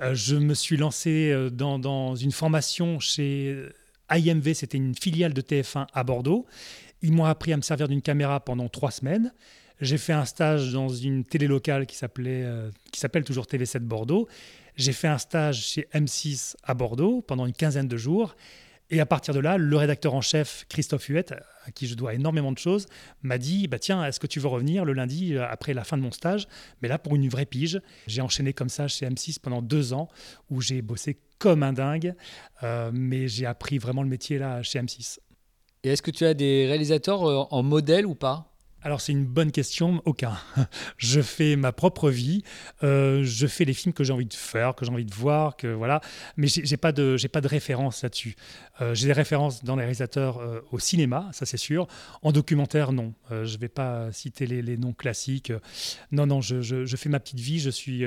Euh, 0.00 0.14
je 0.14 0.36
me 0.36 0.54
suis 0.54 0.76
lancé 0.76 1.30
euh, 1.32 1.50
dans, 1.50 2.14
une 2.14 2.32
formation 2.32 2.98
chez 2.98 3.56
IMV, 4.10 4.54
c'était 4.54 4.78
une 4.78 4.94
filiale 4.94 5.34
de 5.34 5.40
TF1 5.42 5.86
à 5.92 6.04
Bordeaux. 6.04 6.46
Ils 7.02 7.12
m'ont 7.12 7.26
appris 7.26 7.52
à 7.52 7.56
me 7.56 7.62
servir 7.62 7.88
d'une 7.88 8.02
caméra 8.02 8.40
pendant 8.40 8.68
trois 8.68 8.90
semaines. 8.90 9.32
J'ai 9.80 9.98
fait 9.98 10.12
un 10.12 10.24
stage 10.24 10.72
dans 10.72 10.88
une 10.88 11.24
télé 11.24 11.46
locale 11.46 11.84
qui 11.84 11.96
s'appelait, 11.96 12.46
qui 12.92 13.00
s'appelle 13.00 13.24
toujours 13.24 13.44
TV7 13.44 13.80
Bordeaux. 13.80 14.28
J'ai 14.76 14.92
fait 14.92 15.08
un 15.08 15.18
stage 15.18 15.66
chez 15.66 15.88
M6 15.92 16.54
à 16.62 16.74
Bordeaux 16.74 17.20
pendant 17.20 17.44
une 17.44 17.52
quinzaine 17.52 17.88
de 17.88 17.96
jours. 17.96 18.34
Et 18.90 19.00
à 19.00 19.06
partir 19.06 19.32
de 19.32 19.40
là, 19.40 19.56
le 19.56 19.76
rédacteur 19.76 20.14
en 20.14 20.20
chef, 20.20 20.66
Christophe 20.68 21.06
Huette, 21.06 21.34
à 21.64 21.70
qui 21.70 21.86
je 21.86 21.94
dois 21.94 22.14
énormément 22.14 22.52
de 22.52 22.58
choses, 22.58 22.86
m'a 23.22 23.38
dit 23.38 23.66
bah 23.66 23.78
Tiens, 23.78 24.04
est-ce 24.04 24.20
que 24.20 24.26
tu 24.26 24.40
veux 24.40 24.48
revenir 24.48 24.84
le 24.84 24.92
lundi 24.92 25.34
euh, 25.34 25.46
après 25.48 25.72
la 25.72 25.84
fin 25.84 25.96
de 25.96 26.02
mon 26.02 26.12
stage? 26.12 26.46
Mais 26.82 26.88
là, 26.88 26.98
pour 26.98 27.16
une 27.16 27.28
vraie 27.28 27.46
pige. 27.46 27.80
J'ai 28.06 28.20
enchaîné 28.20 28.52
comme 28.52 28.68
ça 28.68 28.86
chez 28.86 29.06
M6 29.06 29.40
pendant 29.40 29.62
deux 29.62 29.94
ans, 29.94 30.08
où 30.50 30.60
j'ai 30.60 30.82
bossé 30.82 31.18
comme 31.38 31.62
un 31.62 31.72
dingue, 31.72 32.14
euh, 32.62 32.90
mais 32.92 33.26
j'ai 33.26 33.46
appris 33.46 33.78
vraiment 33.78 34.02
le 34.02 34.08
métier 34.08 34.38
là 34.38 34.62
chez 34.62 34.78
M6. 34.78 35.18
Et 35.82 35.90
est-ce 35.90 36.02
que 36.02 36.10
tu 36.10 36.24
as 36.24 36.34
des 36.34 36.66
réalisateurs 36.66 37.24
euh, 37.24 37.44
en 37.50 37.62
modèle 37.62 38.06
ou 38.06 38.14
pas? 38.14 38.53
Alors 38.84 39.00
c'est 39.00 39.12
une 39.12 39.24
bonne 39.24 39.50
question, 39.50 40.02
aucun. 40.04 40.36
je 40.98 41.22
fais 41.22 41.56
ma 41.56 41.72
propre 41.72 42.10
vie, 42.10 42.44
euh, 42.82 43.24
je 43.24 43.46
fais 43.46 43.64
les 43.64 43.72
films 43.72 43.94
que 43.94 44.04
j'ai 44.04 44.12
envie 44.12 44.26
de 44.26 44.34
faire, 44.34 44.74
que 44.74 44.84
j'ai 44.84 44.92
envie 44.92 45.06
de 45.06 45.14
voir, 45.14 45.56
que 45.56 45.68
voilà. 45.68 46.02
Mais 46.36 46.48
j'ai 46.48 46.76
pas 46.76 46.92
de 46.92 47.16
j'ai 47.16 47.28
pas 47.28 47.40
de 47.40 47.48
référence 47.48 48.02
là-dessus. 48.02 48.36
Euh, 48.82 48.94
j'ai 48.94 49.06
des 49.06 49.14
références 49.14 49.64
dans 49.64 49.74
les 49.74 49.82
réalisateurs 49.82 50.38
euh, 50.38 50.60
au 50.70 50.78
cinéma, 50.78 51.30
ça 51.32 51.46
c'est 51.46 51.56
sûr. 51.56 51.86
En 52.22 52.30
documentaire, 52.30 52.92
non. 52.92 53.14
je 53.30 53.56
vais 53.56 53.68
pas 53.68 54.12
citer 54.12 54.46
les, 54.46 54.76
noms 54.76 54.92
classiques. 54.92 55.52
Non, 56.12 56.26
non, 56.26 56.42
je, 56.42 56.60
je, 56.60 56.96
fais 56.96 57.08
ma 57.08 57.20
petite 57.20 57.40
vie. 57.40 57.60
Je 57.60 57.70
suis 57.70 58.04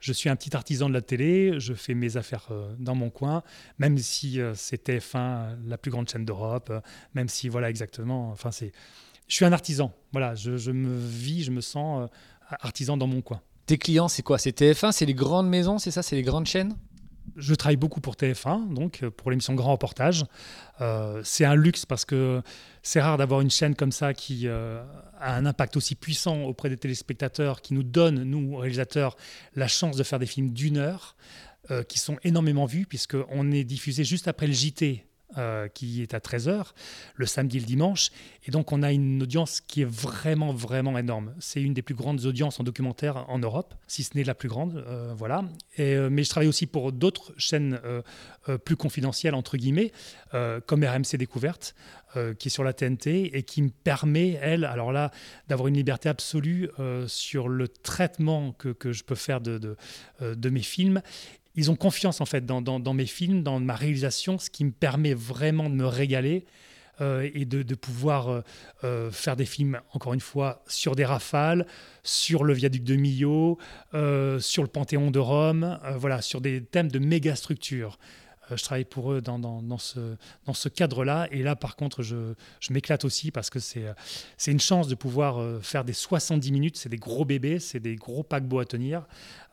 je 0.00 0.12
suis 0.12 0.28
un 0.28 0.36
petit 0.36 0.56
artisan 0.56 0.88
de 0.88 0.94
la 0.94 1.02
télé, 1.02 1.60
je 1.60 1.72
fais 1.72 1.94
mes 1.94 2.16
affaires 2.16 2.48
dans 2.78 2.94
mon 2.94 3.10
coin, 3.10 3.42
même 3.78 3.96
si 3.98 4.40
c'était 4.54 4.98
TF1, 4.98 5.56
la 5.66 5.78
plus 5.78 5.90
grande 5.90 6.08
chaîne 6.08 6.24
d'Europe, 6.24 6.72
même 7.14 7.28
si, 7.28 7.48
voilà, 7.48 7.70
exactement, 7.70 8.30
enfin, 8.30 8.50
c'est, 8.50 8.72
je 9.26 9.34
suis 9.34 9.44
un 9.44 9.52
artisan. 9.52 9.92
Voilà, 10.12 10.34
je, 10.34 10.70
me 10.70 10.98
vis, 10.98 11.44
je 11.44 11.50
me 11.50 11.60
sens 11.60 12.02
euh, 12.02 12.56
artisan 12.60 12.96
dans 12.96 13.06
mon 13.06 13.22
coin. 13.22 13.40
Tes 13.66 13.78
clients, 13.78 14.08
c'est 14.08 14.22
quoi? 14.22 14.38
C'est 14.38 14.58
TF1, 14.58 14.92
c'est 14.92 15.06
les 15.06 15.14
grandes 15.14 15.48
maisons, 15.48 15.78
c'est 15.78 15.90
ça? 15.90 16.02
C'est 16.02 16.16
les 16.16 16.22
grandes 16.22 16.46
chaînes? 16.46 16.76
Je 17.34 17.54
travaille 17.54 17.76
beaucoup 17.76 18.00
pour 18.00 18.14
TF1, 18.14 18.72
donc 18.72 19.02
euh, 19.02 19.10
pour 19.10 19.30
l'émission 19.30 19.54
Grand 19.54 19.72
Reportage. 19.72 20.24
Euh, 20.80 21.20
c'est 21.24 21.44
un 21.44 21.56
luxe 21.56 21.84
parce 21.84 22.04
que 22.04 22.40
c'est 22.82 23.00
rare 23.00 23.18
d'avoir 23.18 23.40
une 23.40 23.50
chaîne 23.50 23.74
comme 23.74 23.90
ça 23.90 24.14
qui 24.14 24.48
a 24.48 24.86
un 25.20 25.44
impact 25.44 25.76
aussi 25.76 25.96
puissant 25.96 26.42
auprès 26.44 26.68
des 26.68 26.76
téléspectateurs, 26.76 27.60
qui 27.62 27.74
nous 27.74 27.82
donne, 27.82 28.22
nous, 28.22 28.56
réalisateurs, 28.56 29.16
la 29.56 29.66
chance 29.66 29.96
de 29.96 30.04
faire 30.04 30.20
des 30.20 30.26
films 30.26 30.52
d'une 30.52 30.76
heure, 30.76 31.16
qui 31.88 31.98
sont 31.98 32.16
énormément 32.22 32.64
vus, 32.64 32.86
puisqu'on 32.86 33.50
est 33.50 33.64
diffusé 33.64 34.04
juste 34.04 34.28
après 34.28 34.46
le 34.46 34.52
JT 34.52 35.04
euh, 35.38 35.68
qui 35.68 36.02
est 36.02 36.14
à 36.14 36.18
13h, 36.18 36.72
le 37.14 37.26
samedi 37.26 37.58
et 37.58 37.60
le 37.60 37.66
dimanche. 37.66 38.10
Et 38.46 38.50
donc, 38.50 38.72
on 38.72 38.82
a 38.82 38.92
une 38.92 39.22
audience 39.22 39.60
qui 39.60 39.82
est 39.82 39.88
vraiment, 39.88 40.52
vraiment 40.52 40.96
énorme. 40.96 41.34
C'est 41.38 41.60
une 41.60 41.74
des 41.74 41.82
plus 41.82 41.94
grandes 41.94 42.24
audiences 42.24 42.58
en 42.60 42.64
documentaire 42.64 43.28
en 43.28 43.38
Europe, 43.38 43.74
si 43.86 44.02
ce 44.02 44.16
n'est 44.16 44.24
la 44.24 44.34
plus 44.34 44.48
grande. 44.48 44.84
Euh, 44.86 45.12
voilà. 45.16 45.44
Et, 45.76 45.94
euh, 45.94 46.08
mais 46.10 46.24
je 46.24 46.30
travaille 46.30 46.48
aussi 46.48 46.66
pour 46.66 46.92
d'autres 46.92 47.34
chaînes 47.36 47.80
plus 48.64 48.76
confidentielles, 48.76 49.34
entre 49.34 49.56
guillemets, 49.56 49.92
comme 50.66 50.84
RMC 50.84 51.16
Découverte, 51.18 51.74
qui 52.38 52.48
est 52.48 52.50
sur 52.50 52.62
la 52.62 52.72
TNT 52.72 53.36
et 53.36 53.42
qui 53.42 53.62
me 53.62 53.70
permet, 53.70 54.38
elle, 54.40 54.64
alors 54.64 54.92
là, 54.92 55.10
d'avoir 55.48 55.68
une 55.68 55.74
liberté 55.74 56.08
absolue 56.08 56.70
sur 57.08 57.48
le 57.48 57.66
traitement 57.66 58.52
que, 58.52 58.92
je 58.92 59.02
peux 59.02 59.16
faire 59.16 59.40
de, 59.40 59.76
de 60.20 60.50
mes 60.50 60.62
films 60.62 61.02
ils 61.56 61.70
ont 61.70 61.76
confiance 61.76 62.20
en 62.20 62.26
fait 62.26 62.44
dans, 62.44 62.94
mes 62.94 63.06
films, 63.06 63.42
dans 63.42 63.58
ma 63.58 63.74
réalisation, 63.74 64.38
ce 64.38 64.50
qui 64.50 64.64
me 64.64 64.70
permet 64.70 65.14
vraiment 65.14 65.68
de 65.70 65.74
me 65.74 65.86
régaler 65.86 66.44
euh, 67.00 67.28
et 67.34 67.44
de, 67.44 67.74
pouvoir 67.74 68.28
euh, 68.28 68.40
euh, 68.84 69.10
faire 69.10 69.36
des 69.36 69.44
films, 69.44 69.80
encore 69.92 70.14
une 70.14 70.20
fois, 70.20 70.62
sur 70.66 70.94
des 70.94 71.04
rafales, 71.04 71.66
sur 72.02 72.44
le 72.44 72.54
viaduc 72.54 72.84
de 72.84 72.96
Millau, 72.96 73.58
sur 74.38 74.62
le 74.62 74.68
Panthéon 74.68 75.10
de 75.10 75.18
Rome, 75.18 75.78
voilà, 75.96 76.22
sur 76.22 76.40
des 76.40 76.62
thèmes 76.62 76.90
de 76.90 76.98
méga 76.98 77.34
structure. 77.34 77.98
Je 78.54 78.62
travaille 78.62 78.84
pour 78.84 79.12
eux 79.12 79.20
dans, 79.20 79.38
dans, 79.38 79.78
ce, 79.78 80.16
dans 80.44 80.54
ce 80.54 80.68
cadre-là. 80.68 81.28
Et 81.30 81.42
là, 81.42 81.56
par 81.56 81.76
contre, 81.76 82.02
je, 82.02 82.34
je 82.60 82.72
m'éclate 82.72 83.04
aussi 83.04 83.30
parce 83.30 83.50
que 83.50 83.58
c'est 83.58 83.94
une 84.46 84.60
chance 84.60 84.88
de 84.88 84.94
pouvoir 84.94 85.62
faire 85.62 85.84
des 85.84 85.92
70 85.92 86.52
minutes. 86.52 86.76
C'est 86.76 86.88
des 86.88 86.96
gros 86.96 87.24
bébés, 87.24 87.58
c'est 87.58 87.80
des 87.80 87.96
gros 87.96 88.22
paquebots 88.22 88.60
à 88.60 88.64
tenir. 88.64 89.02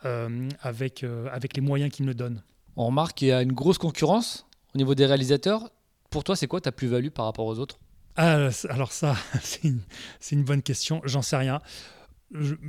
Euh, 0.05 0.49
avec, 0.61 1.03
euh, 1.03 1.29
avec 1.31 1.55
les 1.55 1.61
moyens 1.61 1.89
qu'ils 1.89 2.05
me 2.05 2.13
donnent. 2.13 2.41
On 2.75 2.87
remarque 2.87 3.19
qu'il 3.19 3.29
y 3.29 3.31
a 3.31 3.41
une 3.41 3.53
grosse 3.53 3.77
concurrence 3.77 4.45
au 4.75 4.77
niveau 4.77 4.95
des 4.95 5.05
réalisateurs. 5.05 5.69
Pour 6.09 6.25
toi, 6.25 6.35
c'est 6.35 6.47
quoi 6.47 6.59
ta 6.59 6.73
plus-value 6.73 7.07
par 7.07 7.23
rapport 7.23 7.45
aux 7.45 7.57
autres? 7.57 7.79
Ah, 8.17 8.49
Alors 8.69 8.91
ça, 8.91 9.15
c'est 9.41 9.63
une, 9.63 9.79
une, 10.31 10.43
bonne 10.43 10.61
question. 10.61 11.01
J'en 11.05 11.21
sais 11.21 11.37
rien. 11.37 11.61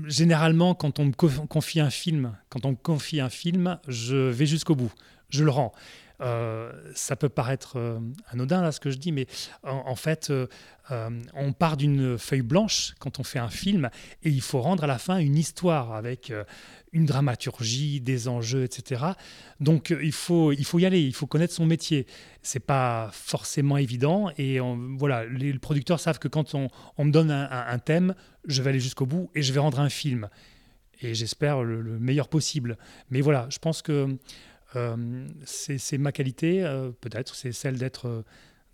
généralement, 0.07 0.77
quand 0.77 1.01
on 1.01 1.07
me 1.07 1.13
confie 1.13 1.81
un 1.81 1.91
film, 1.91 2.37
quand 2.51 2.65
on 2.67 2.71
me 2.71 2.77
confie 2.77 3.21
un 3.21 3.31
film, 3.31 3.81
je 3.89 4.17
vais 4.17 4.47
jusqu'au 4.47 4.77
bout. 4.77 4.93
Je 5.29 5.43
le 5.43 5.51
rends. 5.51 5.73
Euh, 6.21 6.73
ça 6.95 7.17
peut 7.17 7.29
paraître 7.29 7.77
euh, 7.77 7.99
anodin 8.31 8.63
là 8.63 8.71
ce 8.71 8.79
que 8.79 8.91
je 8.91 8.99
dis, 8.99 9.11
mais 9.11 9.27
en, 9.65 9.97
fait, 9.97 10.31
euh, 10.31 10.47
on 11.35 11.53
part 11.53 11.77
d'une 11.77 12.19
feuille 12.19 12.43
blanche 12.43 12.95
quand 13.01 13.19
on 13.19 13.25
fait 13.25 13.41
un 13.41 13.49
film 13.49 13.91
et 14.23 14.31
il 14.31 14.41
faut 14.41 14.61
rendre 14.61 14.85
à 14.85 14.87
la 14.87 14.99
fin 14.99 15.19
une 15.19 15.37
histoire 15.37 15.93
avec 15.93 16.33
une 16.93 17.07
dramaturgie, 17.07 18.01
des 18.01 18.29
enjeux, 18.29 18.63
etc. 18.63 19.05
Donc 19.59 19.95
il 20.01 20.13
faut 20.13 20.53
il 20.53 20.65
faut 20.65 20.79
y 20.79 20.87
aller, 20.87 21.01
il 21.01 21.15
faut 21.15 21.27
connaître 21.27 21.55
son 21.55 21.67
métier. 21.67 22.07
C'est 22.43 22.61
pas 22.65 23.11
forcément 23.13 23.77
évident 23.77 24.31
et 24.39 24.61
voilà, 24.97 25.25
les, 25.25 25.53
producteurs 25.59 25.99
savent 25.99 26.19
que 26.19 26.29
quand 26.29 26.55
on, 26.55 26.69
me 27.05 27.11
donne 27.11 27.31
un, 27.31 27.79
thème, 27.79 28.15
je 28.47 28.63
vais 28.63 28.71
aller 28.71 28.81
jusqu'au 28.81 29.07
bout 29.07 29.31
et 29.35 29.43
je 29.43 29.53
vais 29.53 29.61
rendre 29.61 29.81
un 29.81 29.89
film 29.89 30.29
et 31.01 31.15
j'espère 31.15 31.65
le, 31.65 31.81
le, 31.81 31.99
meilleur 31.99 32.29
possible. 32.29 32.79
Mais 33.11 33.21
voilà, 33.21 33.49
je 33.51 33.59
pense 33.59 33.83
que 33.83 34.17
c'est 35.45 35.99
ma 35.99 36.13
qualité, 36.13 36.65
euh, 36.65 36.91
peut-être, 37.01 37.35
c'est 37.35 37.53
celle 37.53 37.79
d'être, 37.79 38.07
euh, 38.07 38.23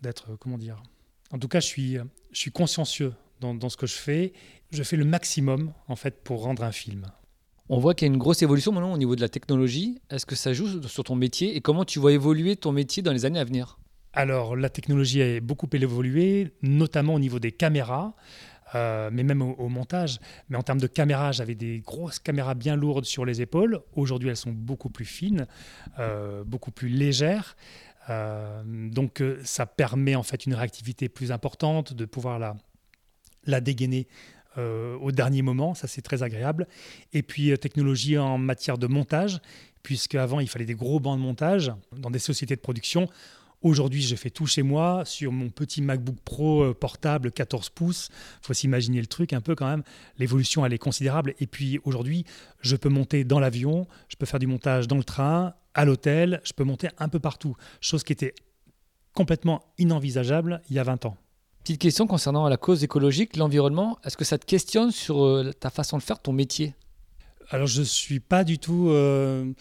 d'être, 0.02 0.36
comment 0.38 0.58
dire. 0.58 0.82
En 1.30 1.38
tout 1.38 1.48
cas, 1.48 1.60
je 1.60 1.66
suis, 1.66 1.96
je 2.32 2.38
suis 2.38 2.50
consciencieux 2.50 3.12
dans, 3.40 3.54
dans, 3.54 3.68
ce 3.68 3.76
que 3.76 3.86
je 3.86 3.94
fais. 3.94 4.32
Je 4.70 4.82
fais 4.82 4.96
le 4.96 5.04
maximum, 5.04 5.72
en 5.88 5.96
fait, 5.96 6.22
pour 6.22 6.42
rendre 6.42 6.64
un 6.64 6.72
film. 6.72 7.06
On 7.68 7.78
voit 7.78 7.94
qu'il 7.94 8.08
y 8.08 8.10
a 8.10 8.12
une 8.12 8.18
grosse 8.18 8.42
évolution 8.42 8.72
maintenant 8.72 8.92
au 8.92 8.98
niveau 8.98 9.14
de 9.14 9.20
la 9.20 9.28
technologie. 9.28 10.00
Est-ce 10.10 10.26
que 10.26 10.34
ça 10.34 10.52
joue 10.52 10.82
sur 10.88 11.04
ton 11.04 11.14
métier 11.14 11.54
et 11.54 11.60
comment 11.60 11.84
tu 11.84 12.00
vois 12.00 12.12
évoluer 12.12 12.56
ton 12.56 12.72
métier 12.72 13.02
dans 13.02 13.12
les 13.12 13.24
années 13.24 13.38
à 13.38 13.44
venir? 13.44 13.78
Alors, 14.12 14.56
la 14.56 14.68
technologie 14.68 15.22
a 15.22 15.40
beaucoup 15.40 15.68
évolué, 15.72 16.52
notamment 16.62 17.14
au 17.14 17.20
niveau 17.20 17.38
des 17.38 17.52
caméras. 17.52 18.16
Euh, 18.74 19.10
mais 19.12 19.22
même 19.22 19.42
au, 19.42 19.68
montage. 19.68 20.18
Mais 20.48 20.56
en 20.56 20.62
termes 20.62 20.80
de 20.80 20.86
caméra, 20.86 21.32
j'avais 21.32 21.54
des 21.54 21.80
grosses 21.80 22.18
caméras 22.18 22.54
bien 22.54 22.76
lourdes 22.76 23.04
sur 23.04 23.24
les 23.24 23.42
épaules. 23.42 23.80
Aujourd'hui, 23.94 24.28
elles 24.28 24.36
sont 24.36 24.52
beaucoup 24.52 24.90
plus 24.90 25.04
fines, 25.04 25.46
euh, 25.98 26.44
beaucoup 26.44 26.70
plus 26.70 26.88
légères. 26.88 27.56
Euh, 28.08 28.62
donc, 28.64 29.22
ça 29.44 29.66
permet 29.66 30.14
en 30.14 30.22
fait 30.22 30.46
une 30.46 30.54
réactivité 30.54 31.08
plus 31.08 31.32
importante, 31.32 31.92
de 31.94 32.04
pouvoir 32.04 32.38
la, 32.38 32.56
la 33.46 33.60
dégainer 33.60 34.06
au 34.56 35.10
dernier 35.10 35.40
moment. 35.40 35.72
Ça, 35.72 35.86
c'est 35.88 36.02
très 36.02 36.22
agréable. 36.22 36.66
Et 37.14 37.22
puis, 37.22 37.56
technologie 37.58 38.18
en 38.18 38.36
matière 38.36 38.76
de 38.76 38.86
montage, 38.86 39.40
puisque 39.82 40.16
avant 40.16 40.40
il 40.40 40.48
fallait 40.48 40.66
des 40.66 40.74
gros 40.74 41.00
bancs 41.00 41.16
de 41.16 41.22
montage 41.22 41.72
dans 41.96 42.10
des 42.10 42.18
sociétés 42.18 42.56
de 42.56 42.60
production. 42.60 43.08
Aujourd'hui, 43.62 44.00
je 44.00 44.16
fais 44.16 44.30
tout 44.30 44.46
chez 44.46 44.62
moi 44.62 45.04
sur 45.04 45.32
mon 45.32 45.50
petit 45.50 45.82
MacBook 45.82 46.16
Pro 46.24 46.62
euh, 46.62 46.74
portable 46.74 47.30
14 47.30 47.68
pouces. 47.68 48.08
Il 48.42 48.46
faut 48.46 48.54
s'imaginer 48.54 49.00
le 49.00 49.06
truc 49.06 49.34
un 49.34 49.42
peu 49.42 49.54
quand 49.54 49.68
même. 49.68 49.82
L'évolution, 50.18 50.64
elle 50.64 50.72
est 50.72 50.78
considérable. 50.78 51.34
Et 51.40 51.46
puis 51.46 51.78
aujourd'hui, 51.84 52.24
je 52.62 52.74
peux 52.76 52.88
monter 52.88 53.22
dans 53.22 53.38
l'avion, 53.38 53.86
je 54.08 54.16
peux 54.16 54.24
faire 54.24 54.40
du 54.40 54.46
montage 54.46 54.88
dans 54.88 54.96
le 54.96 55.04
train, 55.04 55.52
à 55.74 55.84
l'hôtel, 55.84 56.40
je 56.42 56.54
peux 56.54 56.64
monter 56.64 56.88
un 56.98 57.10
peu 57.10 57.18
partout. 57.18 57.54
Chose 57.82 58.02
qui 58.02 58.14
était 58.14 58.34
complètement 59.12 59.62
inenvisageable 59.76 60.62
il 60.70 60.76
y 60.76 60.78
a 60.78 60.84
20 60.84 61.04
ans. 61.04 61.18
Petite 61.62 61.82
question 61.82 62.06
concernant 62.06 62.48
la 62.48 62.56
cause 62.56 62.82
écologique, 62.82 63.36
l'environnement. 63.36 63.98
Est-ce 64.04 64.16
que 64.16 64.24
ça 64.24 64.38
te 64.38 64.46
questionne 64.46 64.90
sur 64.90 65.22
euh, 65.22 65.52
ta 65.52 65.68
façon 65.68 65.98
de 65.98 66.02
faire 66.02 66.18
ton 66.18 66.32
métier? 66.32 66.74
Alors, 67.50 67.66
je 67.66 67.80
ne 67.80 67.84
suis 67.84 68.20
pas 68.20 68.42
du 68.42 68.58
tout 68.58 68.88
euh, 68.88 69.52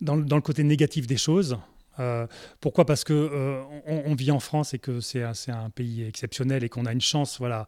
dans, 0.00 0.16
dans, 0.16 0.36
le 0.36 0.42
côté 0.42 0.64
négatif 0.64 1.06
des 1.06 1.18
choses. 1.18 1.58
Euh, 1.98 2.26
pourquoi? 2.60 2.84
Parce 2.84 3.04
que 3.04 3.12
euh, 3.12 3.62
on, 3.86 4.14
vit 4.14 4.30
en 4.30 4.40
France 4.40 4.74
et 4.74 4.78
que 4.78 5.00
c'est 5.00 5.22
un 5.22 5.70
pays 5.70 6.04
exceptionnel 6.04 6.64
et 6.64 6.68
qu'on 6.68 6.86
a 6.86 6.92
une 6.92 7.00
chance. 7.00 7.38
Voilà, 7.38 7.66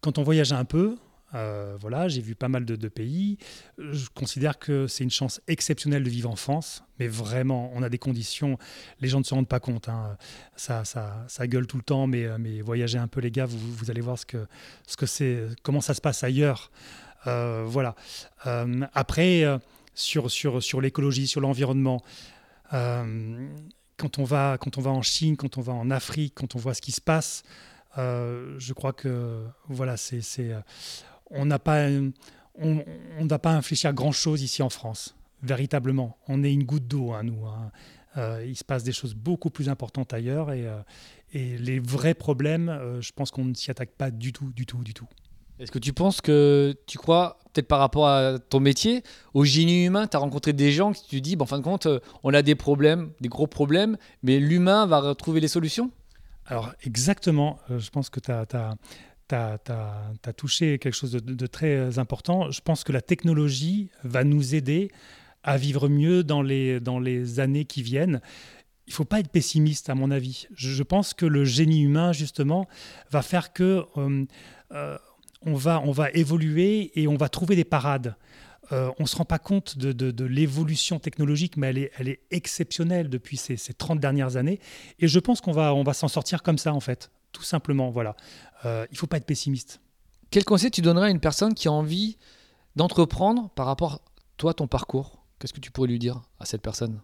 quand 0.00 0.18
on 0.18 0.22
voyage 0.22 0.52
un 0.52 0.64
peu, 0.64 0.96
euh, 1.34 1.76
voilà, 1.78 2.08
j'ai 2.08 2.22
vu 2.22 2.34
pas 2.34 2.48
mal 2.48 2.64
de, 2.64 2.88
pays. 2.88 3.38
Je 3.78 4.08
considère 4.14 4.58
que 4.58 4.86
c'est 4.86 5.04
une 5.04 5.10
chance 5.10 5.40
exceptionnelle 5.46 6.02
de 6.02 6.10
vivre 6.10 6.30
en 6.30 6.36
France, 6.36 6.82
mais 6.98 7.06
vraiment, 7.06 7.70
on 7.74 7.82
a 7.82 7.88
des 7.88 7.98
conditions. 7.98 8.58
Les 9.00 9.08
gens 9.08 9.18
ne 9.18 9.24
se 9.24 9.34
rendent 9.34 9.48
pas 9.48 9.60
compte. 9.60 9.88
Hein. 9.88 10.16
Ça, 10.56 10.84
ça, 10.84 11.24
ça, 11.28 11.46
gueule 11.46 11.66
tout 11.66 11.76
le 11.76 11.82
temps, 11.82 12.06
mais, 12.06 12.26
mais 12.38 12.60
voyagez 12.60 12.98
un 12.98 13.08
peu, 13.08 13.20
les 13.20 13.30
gars. 13.30 13.46
Vous, 13.46 13.58
vous 13.58 13.90
allez 13.90 14.00
voir 14.00 14.18
ce 14.18 14.26
que, 14.26 14.46
ce 14.86 14.96
que 14.96 15.06
c'est, 15.06 15.46
comment 15.62 15.80
ça 15.80 15.94
se 15.94 16.00
passe 16.00 16.24
ailleurs. 16.24 16.70
voilà. 17.24 17.94
après, 18.94 19.44
sur, 19.94 20.30
sur, 20.30 20.62
sur 20.62 20.80
l'écologie, 20.80 21.26
sur 21.26 21.40
l'environnement. 21.40 22.02
Euh, 22.72 23.48
quand, 23.96 24.18
on 24.18 24.24
va, 24.24 24.58
quand 24.58 24.78
on 24.78 24.80
va 24.80 24.90
en 24.90 25.02
Chine, 25.02 25.36
quand 25.36 25.58
on 25.58 25.60
va 25.60 25.72
en 25.72 25.90
Afrique, 25.90 26.34
quand 26.36 26.54
on 26.54 26.58
voit 26.58 26.74
ce 26.74 26.82
qui 26.82 26.92
se 26.92 27.00
passe, 27.00 27.42
euh, 27.96 28.54
je 28.58 28.72
crois 28.72 28.92
que 28.92 29.44
voilà, 29.68 29.96
c'est, 29.96 30.22
euh, 30.38 30.60
on 31.30 31.46
n'a 31.46 31.58
pas, 31.58 31.88
on 32.58 32.84
va 33.26 33.38
pas 33.38 33.52
infléchir 33.52 33.92
grand-chose 33.92 34.42
ici 34.42 34.62
en 34.62 34.70
France, 34.70 35.16
véritablement. 35.42 36.16
On 36.28 36.42
est 36.44 36.52
une 36.52 36.64
goutte 36.64 36.86
d'eau, 36.86 37.12
hein, 37.12 37.22
nous. 37.22 37.46
Hein. 37.46 37.70
il 38.44 38.56
se 38.56 38.64
passe 38.64 38.84
des 38.84 38.92
choses 38.92 39.14
beaucoup 39.14 39.50
plus 39.50 39.68
importantes 39.68 40.12
ailleurs 40.12 40.52
et 40.52 40.66
les 41.32 41.78
vrais 41.78 42.14
problèmes, 42.14 42.98
je 43.00 43.12
pense 43.12 43.30
qu'on 43.30 43.44
ne 43.44 43.54
s'y 43.54 43.70
attaque 43.70 43.90
pas 43.90 44.10
du 44.10 44.32
tout, 44.32 44.52
du 44.52 44.66
tout, 44.66 44.82
du 44.82 44.94
tout. 44.94 45.08
Est-ce 45.58 45.72
que 45.72 45.78
tu 45.78 45.92
penses 45.92 46.20
que 46.20 46.76
tu 46.86 46.98
crois, 46.98 47.38
peut-être 47.52 47.66
par 47.66 47.80
rapport 47.80 48.06
à 48.06 48.38
ton 48.38 48.60
métier, 48.60 49.02
au 49.34 49.44
génie 49.44 49.86
humain, 49.86 50.06
tu 50.06 50.16
as 50.16 50.20
rencontré 50.20 50.52
des 50.52 50.70
gens 50.70 50.92
qui 50.92 51.08
te 51.08 51.16
disent, 51.16 51.36
bon, 51.36 51.44
en 51.44 51.46
fin 51.46 51.58
de 51.58 51.64
compte, 51.64 51.86
euh, 51.86 51.98
on 52.22 52.32
a 52.32 52.42
des 52.42 52.54
problèmes, 52.54 53.10
des 53.20 53.28
gros 53.28 53.48
problèmes, 53.48 53.96
mais 54.22 54.38
l'humain 54.38 54.86
va 54.86 55.00
retrouver 55.00 55.40
les 55.40 55.48
solutions? 55.48 55.90
Alors, 56.46 56.72
exactement. 56.84 57.58
Euh, 57.70 57.80
je 57.80 57.90
pense 57.90 58.08
que 58.08 58.20
tu 58.20 58.30
as, 58.30 58.46
as, 59.32 60.32
touché 60.36 60.78
quelque 60.78 60.94
chose 60.94 61.12
de, 61.12 61.46
très 61.46 61.74
euh, 61.74 61.90
important. 61.98 62.52
Je 62.52 62.60
pense 62.60 62.84
que 62.84 62.92
la 62.92 63.02
technologie 63.02 63.90
va 64.04 64.22
nous 64.22 64.54
aider 64.54 64.92
à 65.42 65.56
vivre 65.56 65.88
mieux 65.88 66.22
dans 66.22 66.42
les, 66.42 66.78
dans 66.78 67.00
les 67.00 67.40
années 67.40 67.64
qui 67.64 67.82
viennent 67.82 68.20
il 68.86 68.94
faut 68.94 69.04
pas 69.04 69.20
être 69.20 69.28
pessimiste, 69.28 69.90
à 69.90 69.94
mon 69.94 70.10
avis. 70.10 70.46
Je, 70.54 70.82
pense 70.82 71.12
que 71.12 71.26
le 71.26 71.44
génie 71.44 71.82
humain, 71.82 72.12
justement, 72.12 72.66
va 73.10 73.20
faire 73.20 73.52
que 73.52 73.84
on 75.42 75.54
va, 75.54 75.80
on 75.84 75.92
va 75.92 76.10
évoluer 76.10 76.92
et 77.00 77.08
on 77.08 77.16
va 77.16 77.28
trouver 77.28 77.56
des 77.56 77.64
parades. 77.64 78.16
Euh, 78.72 78.90
on 78.98 79.04
ne 79.04 79.08
se 79.08 79.16
rend 79.16 79.24
pas 79.24 79.38
compte 79.38 79.78
de, 79.78 80.24
l'évolution 80.24 80.98
technologique, 80.98 81.56
mais 81.56 81.68
elle 81.68 81.78
est, 81.78 81.92
elle 81.98 82.08
est 82.08 82.20
exceptionnelle 82.30 83.08
depuis 83.08 83.36
ces, 83.36 83.56
ces, 83.56 83.72
30 83.72 83.98
dernières 83.98 84.36
années. 84.36 84.60
Et 84.98 85.08
je 85.08 85.18
pense 85.18 85.40
qu'on 85.40 85.52
va, 85.52 85.74
on 85.74 85.82
va 85.82 85.94
s'en 85.94 86.08
sortir 86.08 86.42
comme 86.42 86.58
ça, 86.58 86.74
en 86.74 86.80
fait, 86.80 87.10
tout 87.32 87.42
simplement. 87.42 87.90
Voilà. 87.90 88.14
Euh, 88.66 88.86
il 88.90 88.94
ne 88.94 88.98
faut 88.98 89.06
pas 89.06 89.16
être 89.16 89.26
pessimiste. 89.26 89.80
Quel 90.30 90.44
conseil 90.44 90.70
tu 90.70 90.82
donnerais 90.82 91.06
à 91.06 91.10
une 91.10 91.20
personne 91.20 91.54
qui 91.54 91.68
a 91.68 91.72
envie 91.72 92.18
d'entreprendre 92.76 93.48
par 93.50 93.66
rapport 93.66 93.94
à 93.94 94.00
toi, 94.36 94.52
ton 94.52 94.66
parcours? 94.66 95.24
Qu'est-ce 95.38 95.54
que 95.54 95.60
tu 95.60 95.70
pourrais 95.70 95.88
lui 95.88 95.98
dire 95.98 96.20
à 96.38 96.44
cette 96.44 96.60
personne? 96.60 97.00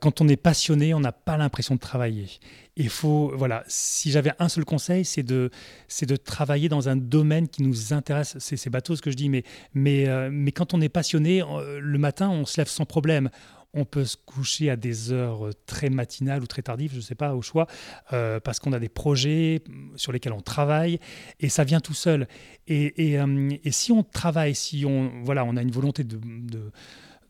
Quand 0.00 0.20
on 0.20 0.28
est 0.28 0.36
passionné, 0.36 0.94
on 0.94 1.00
n'a 1.00 1.12
pas 1.12 1.36
l'impression 1.36 1.74
de 1.74 1.80
travailler. 1.80 2.28
Il 2.76 2.88
faut, 2.88 3.32
voilà, 3.36 3.64
si 3.66 4.10
j'avais 4.10 4.32
un 4.38 4.48
seul 4.48 4.64
conseil, 4.64 5.04
c'est 5.04 5.22
de, 5.22 5.50
c'est 5.88 6.06
de 6.06 6.16
travailler 6.16 6.68
dans 6.68 6.88
un 6.88 6.96
domaine 6.96 7.48
qui 7.48 7.62
nous 7.62 7.92
intéresse. 7.92 8.36
C'est, 8.38 8.70
bateau 8.70 8.96
ce 8.96 9.02
que 9.02 9.10
je 9.10 9.16
dis, 9.16 9.28
mais, 9.28 9.44
mais, 9.74 10.08
euh, 10.08 10.30
mais 10.32 10.52
quand 10.52 10.74
on 10.74 10.80
est 10.80 10.88
passionné, 10.88 11.42
euh, 11.42 11.80
le 11.80 11.98
matin, 11.98 12.28
on 12.28 12.44
se 12.44 12.60
lève 12.60 12.68
sans 12.68 12.84
problème. 12.84 13.30
On 13.74 13.84
peut 13.84 14.04
se 14.04 14.16
coucher 14.16 14.70
à 14.70 14.76
des 14.76 15.12
heures 15.12 15.50
très 15.66 15.90
matinales 15.90 16.42
ou 16.42 16.46
très 16.46 16.62
tardives, 16.62 16.92
je 16.92 16.96
ne 16.96 17.02
sais 17.02 17.14
pas, 17.14 17.34
au 17.34 17.42
choix, 17.42 17.66
parce 18.08 18.60
qu'on 18.60 18.72
a 18.72 18.78
des 18.78 18.88
projets 18.88 19.62
sur 19.94 20.10
lesquels 20.10 20.32
on 20.32 20.40
travaille 20.40 20.98
et 21.38 21.50
ça 21.50 21.64
vient 21.64 21.80
tout 21.80 21.92
seul. 21.92 22.26
Et, 22.66 23.12
et, 23.12 23.20
et 23.64 23.70
si 23.70 23.92
on 23.92 24.02
travaille, 24.02 24.54
si 24.54 24.86
on, 24.86 25.22
voilà, 25.22 25.44
on 25.44 25.54
a 25.54 25.60
une 25.60 25.70
volonté 25.70 26.02
de, 26.02 26.18
de 26.18 26.72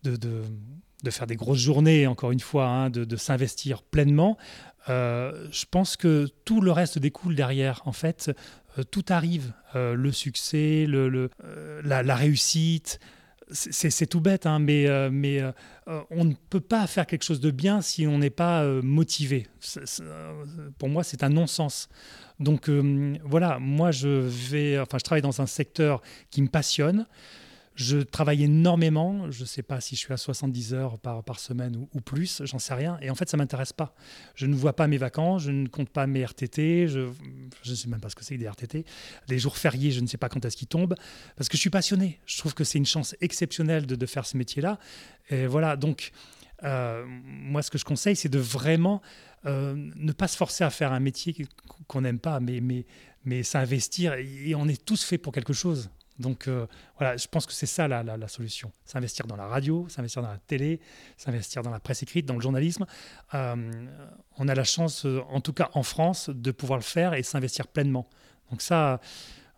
de 0.05 0.43
faire 1.11 1.27
des 1.27 1.37
grosses 1.37 1.61
journées, 1.61 2.07
encore 2.07 2.33
une 2.33 2.41
fois, 2.41 2.67
hein, 2.67 2.91
de, 2.91 3.17
s'investir 3.17 3.83
pleinement. 3.83 4.37
Euh, 4.89 5.47
je 5.53 5.65
pense 5.71 5.97
que 5.97 6.29
tout 6.45 6.61
le 6.61 6.73
reste 6.73 6.99
découle 6.99 7.35
derrière. 7.35 7.83
En 7.85 7.93
fait, 7.93 8.31
euh, 8.79 8.83
tout 8.85 9.05
arrive. 9.09 9.53
Euh, 9.75 9.95
le 9.95 10.13
succès, 10.13 10.87
la, 11.85 12.17
réussite. 12.17 12.99
C'est 13.51 14.07
tout 14.07 14.21
bête, 14.21 14.45
hein, 14.45 14.59
mais, 14.59 14.87
mais 15.11 15.43
on 16.11 16.27
ne 16.27 16.35
peut 16.51 16.61
pas 16.61 16.87
faire 16.87 17.07
quelque 17.07 17.23
chose 17.23 17.41
de 17.41 17.51
bien 17.51 17.81
si 17.81 18.07
on 18.07 18.19
n'est 18.19 18.29
pas 18.29 18.63
motivé. 18.83 19.47
pour 20.77 20.91
moi, 20.91 21.03
c'est 21.03 21.23
un 21.23 21.31
non-sens. 21.31 21.89
Donc 22.41 22.69
voilà, 22.69 23.59
moi 23.59 23.91
je 23.91 24.09
vais, 24.09 24.79
enfin 24.79 24.99
je 24.99 25.05
travaille 25.05 25.23
dans 25.23 25.41
un 25.41 25.47
secteur 25.47 26.03
qui 26.31 26.43
me 26.43 26.49
passionne. 26.49 27.07
Je 27.79 27.99
travaille 27.99 28.43
énormément. 28.43 29.31
Je 29.31 29.43
ne 29.43 29.47
sais 29.47 29.63
pas 29.63 29.81
si 29.81 29.95
je 29.95 30.01
suis 30.01 30.13
à 30.13 30.17
70 30.17 30.75
heures 30.75 30.99
par, 30.99 31.39
semaine 31.39 31.77
ou, 31.93 32.01
plus, 32.01 32.43
j'en 32.45 32.59
sais 32.59 32.75
rien. 32.75 32.99
Et 33.01 33.09
en 33.09 33.15
fait, 33.15 33.29
ça 33.29 33.37
ne 33.37 33.43
m'intéresse 33.43 33.73
pas. 33.73 33.95
Je 34.35 34.47
ne 34.47 34.57
vois 34.57 34.75
pas 34.75 34.89
mes 34.89 34.97
vacances, 34.97 35.43
je 35.43 35.53
ne 35.53 35.69
compte 35.69 35.89
pas 35.89 36.09
mes 36.09 36.25
RTT, 36.25 36.89
je 36.89 37.09
ne 37.71 37.75
sais 37.77 37.87
même 37.87 38.01
pas 38.01 38.11
ce 38.11 38.17
que 38.17 38.25
c'est 38.25 38.35
que 38.35 38.41
des 38.41 38.49
RTT. 38.49 38.85
Les 39.29 39.39
jours 39.39 39.57
fériés, 39.57 39.93
je 39.93 40.01
ne 40.01 40.09
sais 40.09 40.17
pas 40.17 40.29
quand 40.29 40.45
est-ce 40.45 40.57
qu'ils 40.57 40.67
tombent. 40.67 40.97
Parce 41.37 41.49
que 41.49 41.57
je 41.57 41.61
suis 41.61 41.71
passionné. 41.71 42.19
Je 42.27 42.37
trouve 42.39 42.53
que 42.53 42.65
c'est 42.65 42.79
une 42.79 42.87
chance 42.87 43.15
exceptionnelle 43.21 43.87
de, 43.87 43.95
de 43.95 44.07
faire 44.07 44.27
ce 44.27 44.37
métier-là. 44.37 44.81
Et 45.31 45.47
voilà, 45.47 45.77
donc, 45.77 46.11
euh, 46.65 47.05
moi, 47.07 47.63
ce 47.63 47.71
que 47.71 47.79
je 47.79 47.85
conseille, 47.85 48.17
c'est 48.17 48.29
de 48.29 48.41
vraiment 48.41 49.03
euh, 49.47 49.77
ne 49.77 50.11
pas 50.11 50.27
se 50.27 50.37
forcer 50.37 50.65
à 50.65 50.71
faire 50.71 50.93
un 50.93 50.99
métier 50.99 51.47
qu'on 51.87 52.01
n'aime 52.01 52.19
pas, 52.19 52.41
mais, 52.41 52.61
mais, 52.61 52.87
mais 53.25 53.45
s'investir. 53.45 54.15
Et 54.15 54.57
on 54.57 54.67
est 54.67 54.85
tous 54.85 55.05
faits 55.05 55.23
pour 55.23 55.33
quelque 55.33 55.53
chose. 55.53 55.91
Donc 56.19 56.49
euh, 56.49 56.67
voilà, 56.99 57.17
je 57.17 57.29
pense 57.29 57.47
que 57.47 57.53
c'est 57.53 57.67
ça 57.67 57.87
la, 57.89 58.03
la, 58.03 58.29
solution. 58.29 58.73
S'investir 58.85 59.27
dans 59.27 59.37
la 59.37 59.47
radio, 59.47 59.87
s'investir 59.89 60.23
dans 60.23 60.29
la 60.29 60.39
télé, 60.39 60.81
s'investir 61.17 61.63
dans 61.63 61.71
la 61.71 61.81
presse 61.81 62.03
écrite, 62.03 62.27
dans 62.27 62.35
le 62.35 62.41
journalisme. 62.41 62.87
Euh, 63.35 63.87
on 64.37 64.49
a 64.49 64.55
la 64.55 64.65
chance, 64.65 65.07
en 65.29 65.41
tout 65.41 65.53
cas 65.53 65.71
en 65.75 65.83
France, 65.83 66.31
de 66.31 66.51
pouvoir 66.51 66.79
le 66.79 66.85
faire 66.85 67.15
et 67.15 67.23
s'investir 67.23 67.69
pleinement. 67.69 68.09
Donc 68.51 68.63
ça, 68.63 69.01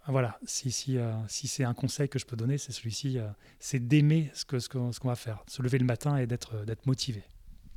voilà, 0.06 0.38
si, 0.44 0.70
si, 0.70 0.98
si 1.28 1.48
c'est 1.48 1.64
un 1.64 1.74
conseil 1.74 2.08
que 2.08 2.18
je 2.18 2.26
peux 2.26 2.36
donner, 2.36 2.58
c'est 2.58 2.72
celui-ci, 2.72 3.18
c'est 3.58 3.86
d'aimer 3.86 4.30
ce 4.34 4.44
qu'on 4.44 4.92
ce 4.92 5.00
qu'on 5.00 5.08
va 5.08 5.16
faire, 5.16 5.42
se 5.46 5.62
lever 5.62 5.78
le 5.78 5.86
matin 5.86 6.16
et 6.16 6.26
d'être 6.26 6.86
motivé. 6.86 7.22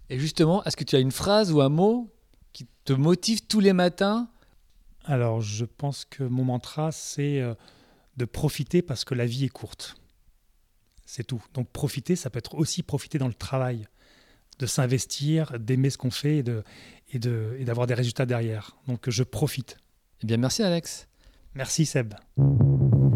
Et 0.10 0.20
justement, 0.20 0.63
est-ce 0.63 0.75
que 0.75 0.84
tu 0.84 0.96
as 0.96 1.00
une 1.00 1.12
phrase 1.12 1.52
ou 1.52 1.62
un 1.62 1.70
mot 1.70 2.12
qui 2.52 2.68
te 2.84 2.94
motive 2.94 3.48
tous 3.48 3.60
les 3.60 3.74
matins? 3.74 4.30
Alors, 5.06 5.42
je 5.42 5.66
pense 5.66 6.06
que 6.06 6.24
mon 6.24 6.46
mantra, 6.46 6.92
c'est 6.92 7.42
euh, 7.42 7.56
de 8.17 8.25
profiter 8.25 8.82
parce 8.82 9.05
que 9.05 9.15
la 9.15 9.25
vie 9.25 9.46
est 9.46 9.50
courte. 9.50 9.96
C'est 11.05 11.24
tout. 11.24 11.43
Donc, 11.53 11.70
profiter, 11.70 12.15
ça 12.15 12.29
peut 12.29 12.39
être 12.39 12.55
aussi 12.55 12.84
profiter 12.84 13.17
dans 13.17 13.27
le 13.27 13.34
travail, 13.34 13.88
de 14.60 14.65
s'investir, 14.65 15.60
d'aimer 15.60 15.89
ce 15.89 15.98
qu'on 15.98 16.12
fait 16.12 16.38
et, 16.38 16.43
de, 16.43 16.63
et, 17.12 17.20
de, 17.20 17.55
et 17.60 17.65
d'avoir 17.65 17.88
des 17.88 17.93
résultats 17.93 18.25
derrière. 18.25 18.77
Donc, 18.88 19.10
je 19.10 19.24
profite. 19.24 19.77
Eh 20.24 20.27
bien, 20.27 20.38
merci 20.38 20.63
Alex. 20.63 21.08
Merci 21.55 21.86
Seb. 21.86 22.13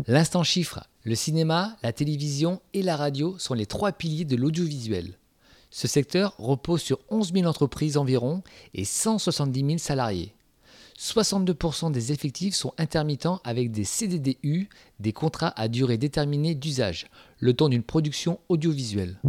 L'instant 0.05 0.43
chiffre, 0.43 0.87
le 1.03 1.15
cinéma, 1.15 1.77
la 1.81 1.91
télévision 1.91 2.61
et 2.73 2.83
la 2.83 2.95
radio 2.95 3.37
sont 3.39 3.53
les 3.53 3.65
trois 3.65 3.91
piliers 3.91 4.25
de 4.25 4.35
l'audiovisuel. 4.35 5.17
Ce 5.69 5.87
secteur 5.87 6.35
repose 6.37 6.81
sur 6.81 6.99
11 7.09 7.33
000 7.33 7.45
entreprises 7.45 7.97
environ 7.97 8.43
et 8.73 8.85
170 8.85 9.65
000 9.65 9.77
salariés. 9.77 10.33
62% 10.97 11.91
des 11.91 12.11
effectifs 12.11 12.55
sont 12.55 12.73
intermittents 12.79 13.39
avec 13.43 13.71
des 13.71 13.83
CDDU, 13.83 14.67
des 14.99 15.13
contrats 15.13 15.53
à 15.55 15.67
durée 15.67 15.99
déterminée 15.99 16.55
d'usage, 16.55 17.07
le 17.39 17.53
temps 17.53 17.69
d'une 17.69 17.83
production 17.83 18.39
audiovisuelle. 18.49 19.19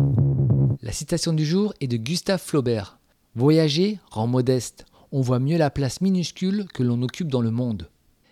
La 0.80 0.92
citation 0.92 1.34
du 1.34 1.44
jour 1.44 1.74
est 1.80 1.88
de 1.88 1.98
Gustave 1.98 2.40
Flaubert. 2.40 2.98
Voyager 3.34 3.98
rend 4.10 4.26
modeste, 4.26 4.86
on 5.12 5.20
voit 5.20 5.40
mieux 5.40 5.58
la 5.58 5.70
place 5.70 6.00
minuscule 6.00 6.66
que 6.72 6.82
l'on 6.82 7.02
occupe 7.02 7.28
dans 7.28 7.42
le 7.42 7.50
monde. 7.50 7.90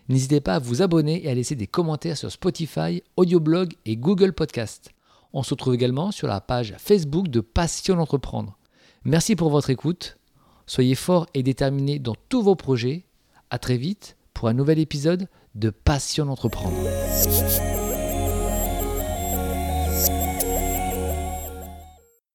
N'hésitez 0.08 0.40
pas 0.40 0.54
à 0.54 0.58
vous 0.58 0.82
abonner 0.82 1.24
et 1.24 1.28
à 1.28 1.34
laisser 1.34 1.56
des 1.56 1.66
commentaires 1.66 2.16
sur 2.16 2.30
Spotify, 2.30 3.02
Audioblog 3.16 3.74
et 3.84 3.96
Google 3.96 4.32
Podcast. 4.32 4.90
On 5.32 5.42
se 5.42 5.50
retrouve 5.50 5.74
également 5.74 6.10
sur 6.10 6.28
la 6.28 6.40
page 6.40 6.74
Facebook 6.78 7.28
de 7.28 7.40
Passion 7.40 7.96
d'entreprendre. 7.96 8.56
Merci 9.04 9.36
pour 9.36 9.50
votre 9.50 9.70
écoute. 9.70 10.16
Soyez 10.66 10.94
forts 10.94 11.26
et 11.34 11.42
déterminés 11.42 11.98
dans 11.98 12.16
tous 12.28 12.42
vos 12.42 12.56
projets. 12.56 13.05
À 13.50 13.58
très 13.58 13.76
vite 13.76 14.16
pour 14.34 14.48
un 14.48 14.52
nouvel 14.52 14.78
épisode 14.78 15.28
de 15.54 15.70
Passion 15.70 16.26
d'entreprendre. 16.26 16.76